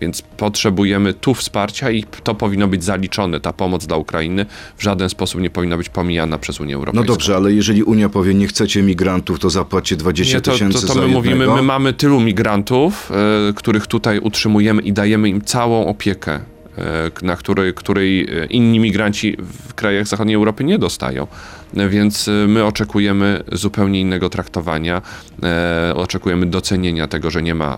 więc 0.01 0.21
potrzebujemy 0.21 1.13
tu 1.13 1.33
wsparcia 1.33 1.91
i 1.91 2.03
to 2.23 2.35
powinno 2.35 2.67
być 2.67 2.83
zaliczone. 2.83 3.39
Ta 3.39 3.53
pomoc 3.53 3.85
dla 3.87 3.97
Ukrainy 3.97 4.45
w 4.77 4.83
żaden 4.83 5.09
sposób 5.09 5.41
nie 5.41 5.49
powinna 5.49 5.77
być 5.77 5.89
pomijana 5.89 6.37
przez 6.37 6.59
Unię 6.59 6.73
No 6.73 6.77
Europejską. 6.79 7.13
dobrze, 7.13 7.35
ale 7.35 7.53
jeżeli 7.53 7.83
Unia 7.83 8.09
powie, 8.09 8.33
nie 8.33 8.47
chcecie 8.47 8.81
migrantów, 8.81 9.39
to 9.39 9.49
zapłacie 9.49 9.95
20 9.95 10.35
Nie, 10.37 10.41
to, 10.41 10.51
tysięcy 10.51 10.81
to, 10.81 10.87
to 10.87 10.93
za 10.93 11.01
my 11.01 11.07
mówimy, 11.07 11.29
jednego? 11.35 11.55
my 11.55 11.61
mamy 11.61 11.93
tylu 11.93 12.19
migrantów, 12.19 13.11
e, 13.49 13.53
których 13.53 13.87
tutaj 13.87 14.19
utrzymujemy 14.19 14.81
i 14.81 14.93
dajemy 14.93 15.29
im 15.29 15.41
całą 15.41 15.85
opiekę, 15.87 16.39
e, 16.77 17.11
na 17.21 17.35
której, 17.35 17.73
której 17.73 18.21
e, 18.41 18.45
inni 18.45 18.79
migranci 18.79 19.37
w 19.69 19.73
krajach 19.73 20.07
zachodniej 20.07 20.35
Europy 20.35 20.63
nie 20.63 20.79
dostają. 20.79 21.27
Więc 21.73 22.27
e, 22.27 22.31
my 22.31 22.65
oczekujemy 22.65 23.43
zupełnie 23.51 24.01
innego 24.01 24.29
traktowania, 24.29 25.01
e, 25.43 25.93
oczekujemy 25.95 26.45
docenienia 26.45 27.07
tego, 27.07 27.31
że 27.31 27.41
nie 27.43 27.55
ma 27.55 27.77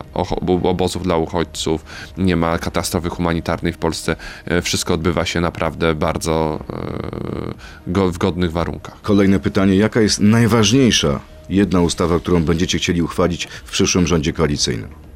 obozów 0.64 1.04
dla 1.04 1.18
uchodźców, 1.18 1.86
nie 2.18 2.36
ma 2.36 2.58
katastrofy 2.58 3.10
humanitarnej 3.10 3.74
w 3.74 3.78
Polsce. 3.78 4.16
E, 4.46 4.62
Wszystko 4.62 4.94
odbywa 4.94 5.26
się 5.26 5.42
naprawdę 5.42 5.96
bardzo 5.96 6.60
e, 7.88 8.12
w 8.12 8.18
godnych 8.18 8.52
warunkach. 8.52 9.02
Kolejne 9.02 9.40
pytanie, 9.40 9.76
jaka 9.76 10.02
jest 10.02 10.20
najważniejsza 10.20 11.20
jedna 11.50 11.82
ustawa, 11.82 12.20
którą 12.20 12.44
będziecie 12.44 12.78
chcieli 12.78 13.02
uchwalić 13.02 13.46
w 13.46 13.72
przyszłym 13.72 14.08
rządzie 14.08 14.34
koalicyjnym? 14.34 15.11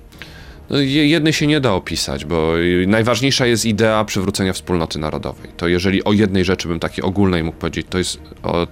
No, 0.69 0.77
je- 0.77 1.07
Jednej 1.07 1.33
się 1.33 1.47
nie 1.47 1.59
da 1.61 1.73
opisać, 1.73 2.25
bo 2.25 2.53
najważniejsza 2.87 3.45
jest 3.45 3.65
idea 3.65 4.05
przywrócenia 4.05 4.53
wspólnoty 4.53 4.99
narodowej. 4.99 5.49
To 5.57 5.67
jeżeli 5.67 6.03
o 6.03 6.13
jednej 6.13 6.45
rzeczy 6.45 6.67
bym 6.67 6.79
takiej 6.79 7.03
ogólnej 7.03 7.43
mógł 7.43 7.57
powiedzieć, 7.57 7.87
to 7.89 7.97
jest 7.97 8.19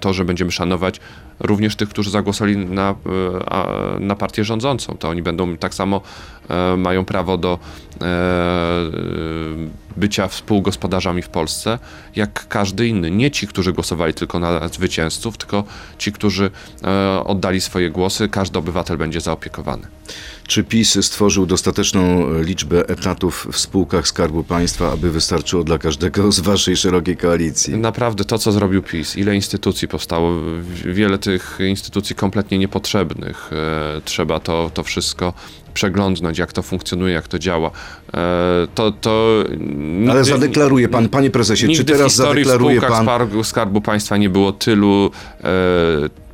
to, 0.00 0.12
że 0.12 0.24
będziemy 0.24 0.50
szanować 0.52 1.00
również 1.40 1.76
tych, 1.76 1.88
którzy 1.88 2.10
zagłosowali 2.10 2.56
na, 2.56 2.94
a, 3.46 3.66
na 4.00 4.14
partię 4.14 4.44
rządzącą. 4.44 4.96
To 4.96 5.08
oni 5.08 5.22
będą 5.22 5.56
tak 5.56 5.74
samo 5.74 5.96
e, 5.96 6.33
mają 6.76 7.04
prawo 7.04 7.38
do 7.38 7.58
e, 8.00 8.04
y, 8.04 9.84
bycia 9.96 10.28
współgospodarzami 10.28 11.22
w 11.22 11.28
Polsce, 11.28 11.78
jak 12.16 12.48
każdy 12.48 12.88
inny. 12.88 13.10
Nie 13.10 13.30
ci, 13.30 13.46
którzy 13.46 13.72
głosowali 13.72 14.14
tylko 14.14 14.38
na 14.38 14.68
zwycięzców, 14.68 15.38
tylko 15.38 15.64
ci, 15.98 16.12
którzy 16.12 16.50
e, 16.84 17.24
oddali 17.24 17.60
swoje 17.60 17.90
głosy. 17.90 18.28
Każdy 18.28 18.58
obywatel 18.58 18.96
będzie 18.96 19.20
zaopiekowany. 19.20 19.86
Czy 20.46 20.64
PiS 20.64 21.06
stworzył 21.06 21.46
dostateczną 21.46 22.32
liczbę 22.42 22.88
etatów 22.88 23.48
w 23.52 23.58
spółkach 23.58 24.08
Skarbu 24.08 24.44
Państwa, 24.44 24.92
aby 24.92 25.10
wystarczyło 25.10 25.64
dla 25.64 25.78
każdego 25.78 26.32
z 26.32 26.40
waszej 26.40 26.76
szerokiej 26.76 27.16
koalicji? 27.16 27.76
Naprawdę 27.76 28.24
to, 28.24 28.38
co 28.38 28.52
zrobił 28.52 28.82
PiS, 28.82 29.16
ile 29.16 29.34
instytucji 29.34 29.88
powstało, 29.88 30.32
wiele 30.84 31.18
tych 31.18 31.58
instytucji 31.68 32.16
kompletnie 32.16 32.58
niepotrzebnych. 32.58 33.50
E, 33.52 34.00
trzeba 34.00 34.40
to, 34.40 34.70
to 34.74 34.82
wszystko 34.82 35.32
przeglądnąć, 35.74 36.38
jak 36.38 36.52
to 36.52 36.62
funkcjonuje, 36.62 37.14
jak 37.14 37.28
to 37.28 37.38
działa. 37.38 37.70
E, 38.14 38.66
to, 38.74 38.92
to 38.92 39.44
nigdy, 39.68 40.10
Ale 40.10 40.24
zadeklaruje 40.24 40.88
pan, 40.88 41.08
panie 41.08 41.30
prezesie, 41.30 41.68
czy 41.68 41.84
teraz 41.84 42.12
w 42.12 42.14
w 42.14 42.16
zadeklaruje 42.16 42.80
pan... 42.80 43.04
Skarbu, 43.04 43.44
Skarbu 43.44 43.80
Państwa 43.80 44.16
nie 44.16 44.30
było 44.30 44.52
tylu 44.52 45.10
e, 45.44 45.48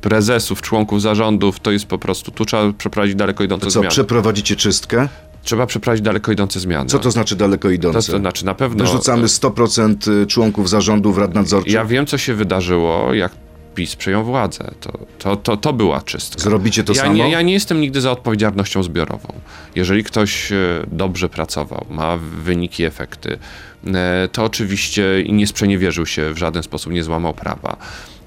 prezesów, 0.01 0.61
członków 0.61 1.01
zarządów. 1.01 1.59
To 1.59 1.71
jest 1.71 1.85
po 1.85 1.97
prostu, 1.97 2.31
tu 2.31 2.45
trzeba 2.45 2.73
przeprowadzić 2.73 3.15
daleko 3.15 3.43
idące 3.43 3.65
Co, 3.65 3.71
zmiany. 3.71 3.89
przeprowadzicie 3.89 4.55
czystkę? 4.55 5.09
Trzeba 5.43 5.65
przeprowadzić 5.65 6.05
daleko 6.05 6.31
idące 6.31 6.59
zmiany. 6.59 6.89
Co 6.89 6.99
to 6.99 7.11
znaczy 7.11 7.35
daleko 7.35 7.67
to, 7.67 7.71
idące? 7.71 8.11
to 8.11 8.17
znaczy 8.17 8.45
na 8.45 8.53
pewno... 8.53 8.85
Wyrzucamy 8.85 9.27
100% 9.27 10.27
członków 10.27 10.69
zarządów, 10.69 11.17
rad 11.17 11.33
nadzorczych? 11.33 11.73
Ja 11.73 11.85
wiem, 11.85 12.05
co 12.05 12.17
się 12.17 12.33
wydarzyło, 12.33 13.13
jak 13.13 13.31
PiS 13.75 13.95
przejął 13.95 14.23
władzę. 14.23 14.71
To, 14.81 14.99
to, 15.19 15.35
to, 15.35 15.57
to 15.57 15.73
była 15.73 16.01
czystka. 16.01 16.41
Zrobicie 16.41 16.83
to 16.83 16.93
ja 16.93 17.01
samo? 17.01 17.13
Nie, 17.13 17.29
ja 17.29 17.41
nie 17.41 17.53
jestem 17.53 17.81
nigdy 17.81 18.01
za 18.01 18.11
odpowiedzialnością 18.11 18.83
zbiorową. 18.83 19.33
Jeżeli 19.75 20.03
ktoś 20.03 20.51
e, 20.51 20.55
dobrze 20.91 21.29
pracował, 21.29 21.85
ma 21.89 22.17
wyniki, 22.17 22.83
efekty, 22.83 23.39
e, 23.87 24.29
to 24.31 24.43
oczywiście 24.43 25.21
i 25.21 25.33
nie 25.33 25.47
sprzeniewierzył 25.47 26.05
się 26.05 26.33
w 26.33 26.37
żaden 26.37 26.63
sposób, 26.63 26.93
nie 26.93 27.03
złamał 27.03 27.33
prawa. 27.33 27.77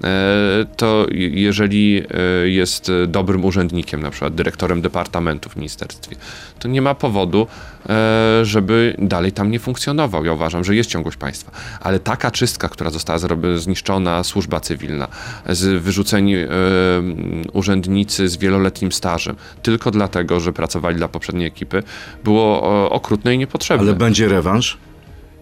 E, 0.04 0.66
To 0.76 1.06
je- 1.10 1.28
jeżeli 1.28 2.02
e, 2.44 2.48
jest 2.48 2.88
e, 2.88 3.06
dobrym 3.06 3.44
urzędnikiem, 3.44 4.02
na 4.02 4.10
przykład 4.10 4.34
dyrektorem 4.34 4.82
departamentu 4.82 5.50
w 5.50 5.56
ministerstwie, 5.56 6.16
to 6.58 6.68
nie 6.68 6.82
ma 6.82 6.94
powodu, 6.94 7.46
żeby 8.42 8.96
dalej 8.98 9.32
tam 9.32 9.50
nie 9.50 9.58
funkcjonował. 9.58 10.24
Ja 10.24 10.32
uważam, 10.32 10.64
że 10.64 10.74
jest 10.76 10.90
ciągłość 10.90 11.16
państwa. 11.16 11.50
Ale 11.80 11.98
taka 12.00 12.30
czystka, 12.30 12.68
która 12.68 12.90
została 12.90 13.18
zniszczona, 13.56 14.24
służba 14.24 14.60
cywilna, 14.60 15.08
z 15.48 15.82
wyrzuceni 15.82 16.34
urzędnicy 17.52 18.28
z 18.28 18.36
wieloletnim 18.36 18.92
stażem, 18.92 19.36
tylko 19.62 19.90
dlatego, 19.90 20.40
że 20.40 20.52
pracowali 20.52 20.96
dla 20.96 21.08
poprzedniej 21.08 21.46
ekipy, 21.48 21.82
było 22.24 22.62
okrutne 22.90 23.34
i 23.34 23.38
niepotrzebne. 23.38 23.86
Ale 23.86 23.94
będzie 23.96 24.28
rewanż? 24.28 24.76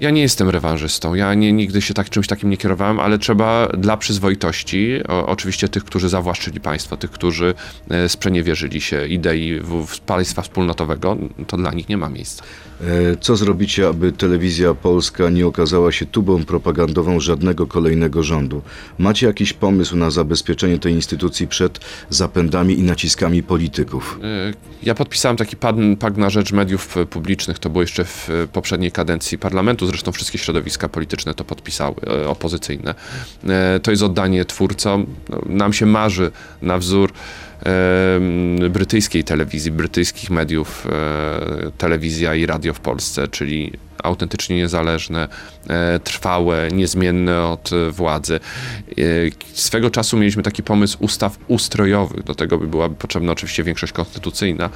Ja 0.00 0.10
nie 0.10 0.22
jestem 0.22 0.48
rewanżystą, 0.48 1.14
ja 1.14 1.34
nie, 1.34 1.52
nigdy 1.52 1.82
się 1.82 1.94
tak, 1.94 2.10
czymś 2.10 2.26
takim 2.26 2.50
nie 2.50 2.56
kierowałem, 2.56 3.00
ale 3.00 3.18
trzeba 3.18 3.68
dla 3.78 3.96
przyzwoitości, 3.96 5.00
o, 5.08 5.26
oczywiście 5.26 5.68
tych, 5.68 5.84
którzy 5.84 6.08
zawłaszczyli 6.08 6.60
państwo, 6.60 6.96
tych, 6.96 7.10
którzy 7.10 7.54
e, 7.90 8.08
sprzeniewierzyli 8.08 8.80
się 8.80 9.06
idei 9.06 9.60
w, 9.60 9.86
w 9.86 10.00
państwa 10.00 10.42
wspólnotowego, 10.42 11.16
to 11.46 11.56
dla 11.56 11.72
nich 11.72 11.88
nie 11.88 11.96
ma 11.96 12.08
miejsca. 12.08 12.44
E, 12.80 13.16
Co 13.20 13.36
zrobicie, 13.36 13.88
aby 13.88 14.12
telewizja 14.12 14.74
polska 14.74 15.30
nie 15.30 15.46
okazała 15.46 15.92
się 15.92 16.06
tubą 16.06 16.44
propagandową 16.44 17.20
żadnego 17.20 17.66
kolejnego 17.66 18.22
rządu? 18.22 18.62
Macie 18.98 19.26
jakiś 19.26 19.52
pomysł 19.52 19.96
na 19.96 20.10
zabezpieczenie 20.10 20.78
tej 20.78 20.92
instytucji 20.92 21.48
przed 21.48 21.80
zapędami 22.10 22.78
i 22.78 22.82
naciskami 22.82 23.42
polityków? 23.42 24.18
E, 24.22 24.52
Ja 24.82 24.94
podpisałem 24.94 25.36
taki 25.36 25.56
pakt 25.98 26.16
na 26.16 26.30
rzecz 26.30 26.52
mediów 26.52 26.94
publicznych, 27.10 27.58
to 27.58 27.70
było 27.70 27.82
jeszcze 27.82 28.04
w 28.04 28.28
poprzedniej 28.52 28.92
kadencji 28.92 29.38
parlamentu, 29.38 29.86
zresztą 29.92 30.12
wszystkie 30.12 30.38
środowiska 30.38 30.88
polityczne 30.88 31.34
to 31.34 31.44
podpisały, 31.44 31.94
e, 32.06 32.28
opozycyjne. 32.28 32.94
E, 33.48 33.80
To 33.80 33.90
jest 33.90 34.02
oddanie 34.02 34.44
twórcom. 34.44 35.06
No, 35.28 35.42
Nam 35.46 35.72
się 35.72 35.86
marzy 35.86 36.30
na 36.62 36.78
wzór 36.78 37.12
brytyjskiej 38.70 39.24
telewizji, 39.24 39.72
brytyjskich 39.72 40.30
mediów, 40.30 40.86
e, 40.86 41.70
telewizja 41.78 42.34
i 42.34 42.46
radio 42.46 42.74
w 42.74 42.80
Polsce, 42.80 43.28
czyli 43.28 43.72
autentycznie 44.02 44.56
niezależne, 44.56 45.28
e, 45.68 46.00
trwałe, 46.00 46.68
niezmienne 46.72 47.42
od 47.42 47.70
e, 47.72 47.90
władzy. 47.90 48.40
E, 48.90 49.02
Swego 49.52 49.90
czasu 49.90 50.16
mieliśmy 50.16 50.42
taki 50.42 50.62
pomysł 50.62 50.96
ustaw 51.00 51.38
ustrojowych, 51.48 52.24
do 52.24 52.34
tego 52.34 52.58
by 52.58 52.66
była 52.66 52.88
potrzebna 52.88 53.32
oczywiście 53.32 53.64
większość 53.64 53.92
konstytucyjna, 53.92 54.70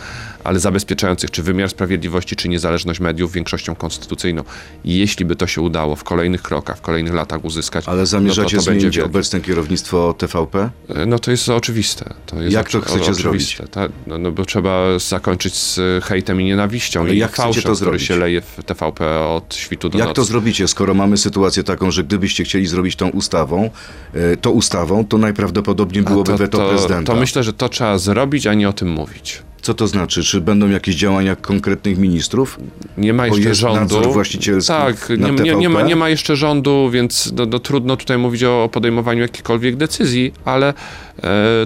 ale 0.44 0.60
zabezpieczających 0.60 1.30
czy 1.30 1.42
wymiar 1.42 1.70
sprawiedliwości, 1.70 2.36
czy 2.36 2.48
niezależność 2.48 3.00
mediów 3.00 3.32
większością 3.32 3.74
konstytucyjną. 3.74 4.44
Jeśli 4.84 5.24
by 5.24 5.36
to 5.36 5.46
się 5.46 5.60
udało 5.60 5.96
w 5.96 6.04
kolejnych 6.04 6.42
krokach, 6.42 6.78
w 6.78 6.80
kolejnych 6.80 7.14
latach 7.14 7.44
uzyskać, 7.44 7.88
Ale 7.88 8.06
zamierzacie 8.06 8.56
no 8.56 8.62
to, 8.62 8.70
to 8.70 8.78
zmienić 8.78 8.98
obecne 8.98 9.40
kierownictwo 9.40 10.14
TVP? 10.18 10.70
No 11.06 11.18
to 11.18 11.30
jest 11.30 11.48
oczywiste. 11.48 12.14
To 12.26 12.42
jest 12.42 12.52
Jak 12.52 12.70
to 12.70 12.80
chcecie 12.80 13.10
oczywiste. 13.10 13.68
Ta, 13.68 13.88
no, 14.06 14.18
no 14.18 14.32
bo 14.32 14.44
trzeba 14.44 14.98
zakończyć 14.98 15.54
z 15.54 15.80
hejtem 16.04 16.40
i 16.40 16.44
nienawiścią 16.44 17.00
Ale 17.00 17.14
i 17.14 17.18
jak 17.18 17.30
chcecie 17.30 17.42
fałszem, 17.42 17.62
to 17.62 17.66
który 17.68 17.76
zrobić? 17.78 18.02
się 18.02 18.16
leje 18.16 18.40
w 18.40 18.58
TVP 18.66 19.15
od 19.20 19.55
świtu 19.55 19.88
do 19.88 19.98
Jak 19.98 20.09
nocy. 20.09 20.16
to 20.16 20.24
zrobicie, 20.24 20.68
skoro 20.68 20.94
mamy 20.94 21.16
sytuację 21.16 21.62
taką, 21.64 21.90
że 21.90 22.05
gdybyście 22.05 22.44
chcieli 22.44 22.66
zrobić 22.66 22.96
tą 22.96 23.09
ustawą, 23.09 23.70
e, 24.14 24.37
to 24.37 24.50
ustawą, 24.50 25.05
to 25.05 25.18
najprawdopodobniej 25.18 26.02
byłoby 26.02 26.33
to, 26.33 26.38
weto 26.38 26.59
to, 26.59 26.68
prezydenta. 26.68 27.12
to 27.12 27.20
myślę, 27.20 27.42
że 27.42 27.52
to 27.52 27.68
trzeba 27.68 27.98
zrobić, 27.98 28.46
a 28.46 28.55
nie 28.55 28.68
o 28.68 28.72
tym 28.72 28.90
mówić. 28.90 29.42
Co 29.62 29.74
to 29.74 29.87
znaczy? 29.87 30.22
Czy 30.22 30.40
będą 30.40 30.68
jakieś 30.68 30.94
działania 30.96 31.37
konkretnych 31.37 31.98
ministrów? 31.98 32.59
Nie 32.98 33.12
ma 33.12 33.26
jeszcze 33.26 33.55
rządu. 33.55 33.81
nadzór 33.81 34.12
właścicielski 34.12 34.68
Tak, 34.68 35.09
nie, 35.18 35.31
nie, 35.44 35.55
nie, 35.55 35.68
ma, 35.68 35.83
nie 35.83 35.96
ma 35.96 36.09
jeszcze 36.09 36.37
rządu, 36.37 36.90
więc 36.90 37.33
no, 37.37 37.46
no, 37.46 37.59
trudno 37.59 37.96
tutaj 37.96 38.18
mówić 38.18 38.44
o, 38.44 38.68
podejmowaniu 38.72 39.20
jakichkolwiek 39.22 39.76
decyzji, 39.76 40.33
ale 40.44 40.74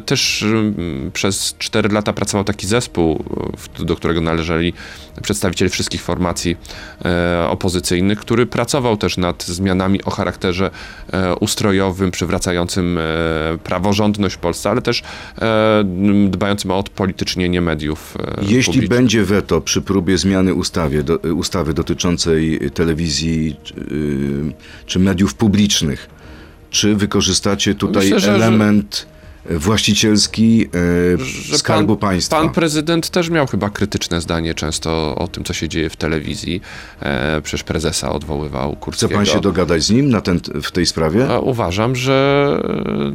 też 0.07 0.43
mm, 0.43 1.11
przez 1.13 1.55
4 1.59 1.89
lata 1.89 2.13
pracował 2.13 2.45
taki 2.45 2.67
zespół, 2.67 3.25
w, 3.57 3.85
do 3.85 3.97
którego 3.97 4.21
należeli 4.21 4.73
przedstawiciele 5.23 5.69
wszystkich 5.69 6.03
formacji 6.03 6.57
e, 7.05 7.47
opozycyjnych, 7.49 8.19
który 8.19 8.47
pracował 8.47 8.97
też 8.97 9.17
nad 9.17 9.45
zmianami 9.45 10.05
o 10.05 10.11
charakterze 10.11 10.71
e, 11.13 11.35
ustrojowym, 11.35 12.11
przywracającym 12.11 12.99
e, 12.99 13.03
praworządność 13.65 14.35
w 14.35 14.39
Polsce, 14.39 14.71
ale 14.71 14.83
też 14.83 15.03
e, 15.43 15.85
dbającym 16.29 16.71
o 16.71 16.79
odpolitycznienie 16.79 17.61
mediów 17.61 18.15
e, 18.19 18.35
Jeśli 18.43 18.63
publicznych. 18.73 18.89
będzie 18.89 19.25
weto 19.25 19.61
przy 19.61 19.83
próbie 19.83 20.19
zmiany 20.19 20.55
ustawie, 20.55 21.03
do, 21.03 21.17
ustawy 21.17 21.75
dotyczącej 21.75 22.61
telewizji 22.75 23.57
czy, 24.87 24.99
mediów 24.99 25.35
publicznych, 25.35 26.09
czy 26.71 26.95
wykorzystacie 26.97 27.75
tutaj 27.75 28.03
Myślę, 28.03 28.21
że- 28.21 28.35
element 28.35 29.07
właścicielski 29.51 30.69
e, 31.53 31.57
Skarbu 31.59 31.97
pan, 31.97 32.11
Państwa? 32.11 32.37
Pan 32.37 32.51
prezydent 32.51 33.11
też 33.11 33.31
miał 33.31 33.47
chyba 33.47 33.71
krytyczne 33.71 34.21
zdanie 34.21 34.55
często 34.55 35.15
o 35.15 35.29
tym, 35.29 35.45
co 35.45 35.53
się 35.53 35.69
dzieje 35.69 35.91
w 35.91 35.97
telewizji. 35.97 36.61
E, 37.01 37.41
przecież 37.43 37.63
prezesa 37.63 38.13
odwoływał 38.13 38.71
Chce 38.71 38.81
Kurskiego. 38.81 39.15
pan 39.15 39.27
się 39.27 39.41
dogadać 39.41 39.83
z 39.83 39.91
nim 39.91 40.11
na 40.11 40.21
ten, 40.21 40.41
w 40.63 40.71
tej 40.71 40.87
sprawie? 40.87 41.29
A 41.29 41.39
Uważam, 41.39 41.97
że 41.97 42.61
e, 42.65 43.11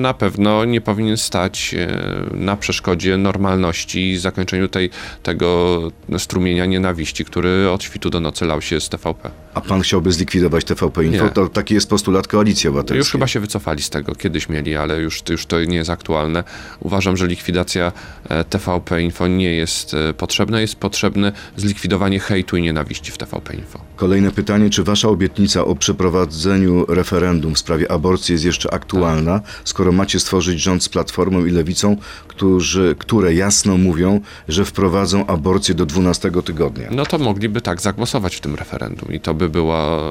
na 0.00 0.14
pewno 0.14 0.64
nie 0.64 0.80
powinien 0.80 1.16
stać 1.16 1.74
e, 1.74 2.36
na 2.36 2.56
przeszkodzie 2.56 3.16
normalności 3.16 4.10
i 4.10 4.18
zakończeniu 4.18 4.68
tej, 4.68 4.90
tego 5.22 5.80
strumienia 6.18 6.66
nienawiści, 6.66 7.24
który 7.24 7.70
od 7.70 7.82
świtu 7.82 8.10
do 8.10 8.20
nocy 8.20 8.44
lał 8.44 8.62
się 8.62 8.80
z 8.80 8.88
TVP. 8.88 9.30
A 9.54 9.60
pan 9.60 9.80
chciałby 9.80 10.12
zlikwidować 10.12 10.64
TVP 10.64 11.04
Info? 11.04 11.24
Nie. 11.24 11.30
To 11.30 11.48
taki 11.48 11.74
jest 11.74 11.88
postulat 11.88 12.28
Koalicji 12.28 12.68
Obywatelskiej. 12.68 12.98
Już 12.98 13.12
chyba 13.12 13.26
się 13.26 13.40
wycofali 13.40 13.82
z 13.82 13.90
tego, 13.90 14.14
kiedyś 14.14 14.48
mieli, 14.48 14.76
ale 14.76 15.00
już, 15.00 15.22
już 15.30 15.46
to 15.46 15.59
nie 15.68 15.76
jest 15.76 15.90
aktualne. 15.90 16.44
Uważam, 16.80 17.16
że 17.16 17.26
likwidacja 17.26 17.92
e, 18.28 18.44
TVP 18.44 19.02
Info 19.02 19.26
nie 19.28 19.54
jest 19.54 19.94
e, 19.94 20.14
potrzebna, 20.14 20.60
jest 20.60 20.74
potrzebne 20.76 21.32
zlikwidowanie 21.56 22.20
hejtu 22.20 22.56
i 22.56 22.62
nienawiści 22.62 23.12
w 23.12 23.18
TVP 23.18 23.54
Info. 23.54 23.80
Kolejne 23.96 24.30
pytanie, 24.30 24.70
czy 24.70 24.84
wasza 24.84 25.08
obietnica 25.08 25.64
o 25.64 25.74
przeprowadzeniu 25.74 26.86
referendum 26.88 27.54
w 27.54 27.58
sprawie 27.58 27.92
aborcji 27.92 28.32
jest 28.32 28.44
jeszcze 28.44 28.74
aktualna, 28.74 29.40
skoro 29.64 29.92
macie 29.92 30.20
stworzyć 30.20 30.60
rząd 30.60 30.82
z 30.84 30.88
Platformą 30.88 31.44
i 31.44 31.50
Lewicą, 31.50 31.96
którzy, 32.28 32.94
które 32.98 33.34
jasno 33.34 33.76
mówią, 33.76 34.20
że 34.48 34.64
wprowadzą 34.64 35.26
aborcję 35.26 35.74
do 35.74 35.86
12 35.86 36.30
tygodnia? 36.44 36.88
No 36.90 37.06
to 37.06 37.18
mogliby 37.18 37.60
tak 37.60 37.80
zagłosować 37.80 38.36
w 38.36 38.40
tym 38.40 38.54
referendum 38.54 39.12
i 39.12 39.20
to 39.20 39.34
by 39.34 39.48
była. 39.48 40.10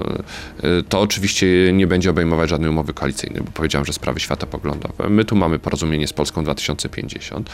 e, 0.63 0.83
To 0.89 0.99
oczywiście 0.99 1.47
nie 1.73 1.87
będzie 1.87 2.09
obejmować 2.09 2.49
żadnej 2.49 2.69
umowy 2.69 2.93
koalicyjnej, 2.93 3.41
bo 3.43 3.51
powiedziałem, 3.51 3.85
że 3.85 3.93
sprawy 3.93 4.19
światopoglądowe. 4.19 5.09
My 5.09 5.25
tu 5.25 5.35
mamy 5.39 5.59
porozumienie 5.59 6.07
z 6.07 6.13
Polską 6.13 6.43
2050 6.43 7.49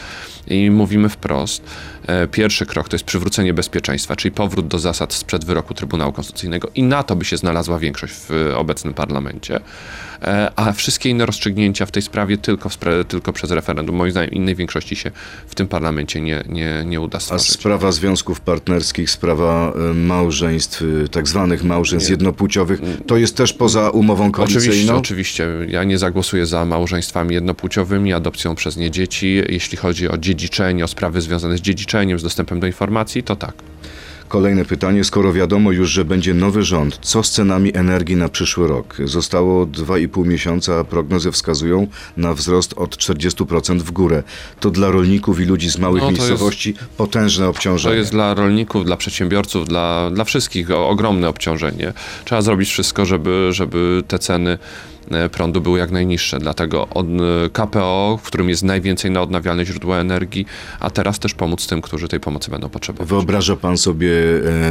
i 0.46 0.70
mówimy 0.70 1.08
wprost. 1.08 1.62
e, 2.06 2.26
Pierwszy 2.26 2.66
krok 2.66 2.88
to 2.88 2.94
jest 2.94 3.04
przywrócenie 3.04 3.54
bezpieczeństwa, 3.54 4.16
czyli 4.16 4.32
powrót 4.32 4.68
do 4.68 4.78
zasad 4.78 5.14
sprzed 5.14 5.44
wyroku 5.44 5.74
Trybunału 5.74 6.12
Konstytucyjnego 6.12 6.68
i 6.74 6.82
na 6.82 7.02
to 7.02 7.16
by 7.16 7.24
się 7.24 7.36
znalazła 7.36 7.78
większość 7.78 8.14
w 8.14 8.52
obecnym 8.56 8.94
parlamencie. 8.94 9.60
E, 10.22 10.50
A 10.56 10.72
wszystkie 10.72 11.10
inne 11.10 11.26
rozstrzygnięcia 11.26 11.86
w 11.86 11.90
tej 11.90 12.02
sprawie 12.02 12.38
tylko, 12.38 12.68
spra- 12.68 13.04
tylko 13.04 13.32
przez 13.32 13.50
referendum. 13.50 13.96
Moim 13.96 14.10
zdaniem 14.10 14.30
innej 14.30 14.54
większości 14.54 14.96
się 14.96 15.10
w 15.46 15.54
tym 15.54 15.68
parlamencie 15.68 16.20
nie, 16.20 16.44
nie, 16.48 16.82
nie 16.86 17.00
uda 17.00 17.16
A 17.16 17.20
stworzyć. 17.20 17.50
sprawa 17.50 17.92
związków 17.92 18.40
partnerskich, 18.40 19.10
sprawa 19.10 19.72
e, 19.90 19.94
małżeństw, 19.94 20.82
e, 21.04 21.08
tak 21.08 21.28
zwanych 21.28 21.64
małżeństw 21.64 22.10
jednopłciowych, 22.10 22.80
to 23.06 23.16
jest 23.16 23.36
też 23.36 23.52
poza 23.52 23.90
umową 23.90 24.26
Oczywiście, 24.26 24.60
koalicyjną? 24.60 24.96
oczywiście. 24.96 25.48
Ja 25.68 25.84
nie 25.84 25.98
zagłosuję 25.98 26.46
za 26.46 26.64
małżeństwami 26.64 27.34
jednopłciowymi, 27.34 28.12
adopcją 28.12 28.54
przez 28.54 28.76
nie 28.76 28.90
dzieci. 28.90 29.42
Jeśli 29.48 29.78
chodzi 29.78 30.08
o 30.08 30.18
dziedziczenie, 30.18 30.84
o 30.84 30.88
sprawy 30.88 31.20
związane 31.20 31.58
z 31.58 31.60
dziedziczeniem, 31.60 32.18
z 32.18 32.22
dostępem 32.22 32.60
do 32.60 32.66
informacji, 32.66 33.22
to 33.22 33.36
tak. 33.36 33.52
Kolejne 34.28 34.64
pytanie, 34.64 35.04
skoro 35.04 35.32
wiadomo 35.32 35.72
już, 35.72 35.90
że 35.90 36.04
będzie 36.04 36.34
nowy 36.34 36.62
rząd, 36.62 36.98
co 37.02 37.22
z 37.22 37.30
cenami 37.30 37.76
energii 37.76 38.16
na 38.16 38.28
przyszły 38.28 38.68
rok? 38.68 38.96
Zostało 39.04 39.66
2,5 39.66 40.26
miesiąca, 40.26 40.78
a 40.80 40.84
prognozy 40.84 41.32
wskazują 41.32 41.86
na 42.16 42.34
wzrost 42.34 42.74
od 42.76 42.96
40% 42.96 43.78
w 43.78 43.90
górę. 43.90 44.22
To 44.60 44.70
dla 44.70 44.90
rolników 44.90 45.40
i 45.40 45.44
ludzi 45.44 45.70
z 45.70 45.78
małych 45.78 46.02
No, 46.02 46.06
to 46.08 46.14
jest- 46.16 46.28
miejscowości 46.28 46.74
potężne 46.96 47.44
To 47.44 47.50
obciążenie. 47.50 47.96
jest 47.96 48.10
dla 48.10 48.34
rolników, 48.34 48.84
dla 48.84 48.96
przedsiębiorców, 48.96 49.68
dla, 49.68 50.10
dla 50.14 50.24
wszystkich 50.24 50.70
ogromne 50.70 51.28
obciążenie. 51.28 51.92
Trzeba 52.24 52.42
zrobić 52.42 52.68
wszystko, 52.68 53.04
żeby, 53.06 53.48
żeby 53.50 54.02
te 54.08 54.18
ceny 54.18 54.58
prądu 55.32 55.60
były 55.60 55.78
jak 55.78 55.90
najniższe. 55.90 56.38
Dlatego 56.38 56.88
e, 56.94 57.50
KPO, 57.50 58.18
w 58.22 58.26
którym 58.26 58.48
jest 58.48 58.62
najwięcej 58.62 59.10
na 59.10 59.22
odnawialne 59.22 59.64
źródła 59.64 59.98
energii, 59.98 60.46
a 60.80 60.90
teraz 60.90 61.18
też 61.18 61.34
pomóc 61.34 61.66
tym, 61.66 61.82
którzy 61.82 62.08
tej 62.08 62.20
pomocy 62.20 62.50
będą 62.50 62.68
potrzebować. 62.68 63.08
Wyobraża 63.08 63.56
pan 63.56 63.78
sobie 63.78 64.12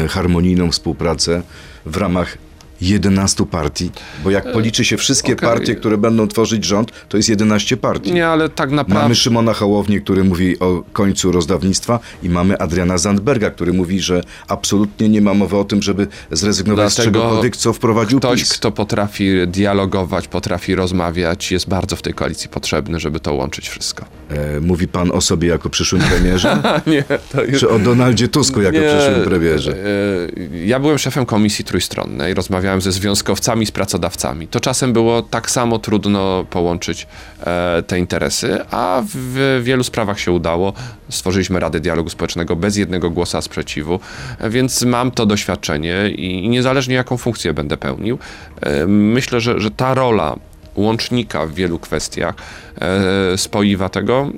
e, 0.04 0.08
harmonijną 0.08 0.72
współpracę 0.72 1.42
w 1.86 1.98
ramach 1.98 2.38
11 2.82 3.46
partii? 3.46 3.92
Bo 4.24 4.30
jak 4.30 4.52
policzy 4.52 4.86
się 4.86 4.98
wszystkie 4.98 5.34
okej. 5.34 5.50
partie, 5.50 5.76
które 5.76 5.98
będą 5.98 6.28
tworzyć 6.28 6.66
rząd, 6.66 6.92
to 7.10 7.18
jest 7.18 7.30
11 7.30 7.78
partii. 7.78 8.14
Nie, 8.14 8.28
ale 8.28 8.50
tak 8.50 8.72
naprawdę... 8.72 9.04
Mamy 9.04 9.16
Szymona 9.16 9.54
Hołownię, 9.54 10.02
który 10.02 10.24
mówi 10.24 10.60
o 10.60 10.84
końcu 10.94 11.32
rozdawnictwa 11.32 12.00
i 12.24 12.30
mamy 12.30 12.58
Adriana 12.58 12.98
Zandberga, 12.98 13.50
który 13.52 13.74
mówi, 13.74 14.00
że 14.00 14.22
absolutnie 14.48 15.10
nie 15.10 15.22
ma 15.22 15.34
mowy 15.34 15.58
o 15.58 15.64
tym, 15.64 15.82
żeby 15.82 16.08
zrezygnować 16.32 16.94
z 16.94 16.96
Dlatego 16.96 17.20
czegokolwiek, 17.20 17.58
co 17.58 17.74
wprowadził 17.74 18.20
Ktoś, 18.20 18.40
PiS. 18.40 18.54
kto 18.54 18.72
potrafi 18.72 19.48
dialogować, 19.48 20.28
potrafi 20.28 20.76
rozmawiać, 20.76 21.52
jest 21.52 21.70
bardzo 21.70 21.96
w 21.96 22.02
tej 22.02 22.14
koalicji 22.14 22.50
potrzebny, 22.50 23.00
żeby 23.00 23.20
to 23.20 23.34
łączyć 23.34 23.70
wszystko. 23.70 24.06
E, 24.30 24.60
mówi 24.60 24.88
pan 24.88 25.12
o 25.12 25.22
sobie 25.22 25.48
jako 25.48 25.70
przyszłym 25.70 26.02
premierze? 26.02 26.58
nie, 26.88 27.04
to 27.32 27.44
już... 27.44 27.60
czy 27.60 27.70
o 27.70 27.80
Donaldzie 27.80 28.28
Tusku 28.28 28.62
jako 28.62 28.78
przyszłym 28.78 29.24
premierze? 29.26 29.72
e, 29.72 30.66
Ja 30.66 30.80
byłem 30.80 30.98
szefem 30.98 31.26
komisji 31.26 31.66
trójstronnej, 31.66 32.34
rozmawiałem 32.34 32.65
rozmawiałem 32.66 32.82
ze 32.82 32.92
związkowcami, 32.92 33.66
z 33.66 33.72
pracodawcami, 33.72 34.48
to 34.48 34.60
czasem 34.60 34.94
było 34.94 35.22
tak 35.22 35.52
samo 35.52 35.80
trudno 35.80 36.46
połączyć 36.50 37.08
e, 37.44 37.84
te 37.88 38.00
interesy, 38.00 38.60
a 38.72 39.04
w 39.14 39.62
wielu 39.64 39.84
sprawach 39.84 40.20
się 40.20 40.32
udało. 40.32 40.74
Stworzyliśmy 41.10 41.60
Radę 41.60 41.80
Dialogu 41.80 42.10
Społecznego 42.10 42.56
bez 42.56 42.78
jednego 42.78 43.10
głosa 43.10 43.42
sprzeciwu, 43.42 44.00
e, 44.40 44.50
więc 44.50 44.82
mam 44.84 45.12
to 45.12 45.26
doświadczenie 45.26 46.10
i, 46.10 46.46
i 46.46 46.50
niezależnie 46.50 46.96
jaką 46.96 47.18
funkcję 47.18 47.54
będę 47.54 47.78
pełnił, 47.78 48.18
e, 48.62 48.88
myślę, 48.88 49.42
że, 49.42 49.60
że 49.60 49.72
ta 49.72 49.94
rola 49.94 50.36
łącznika 50.76 51.46
w 51.46 51.54
wielu 51.54 51.80
kwestiach, 51.80 52.36
e, 52.82 53.38
spoiwa 53.38 53.90
tego, 53.90 54.30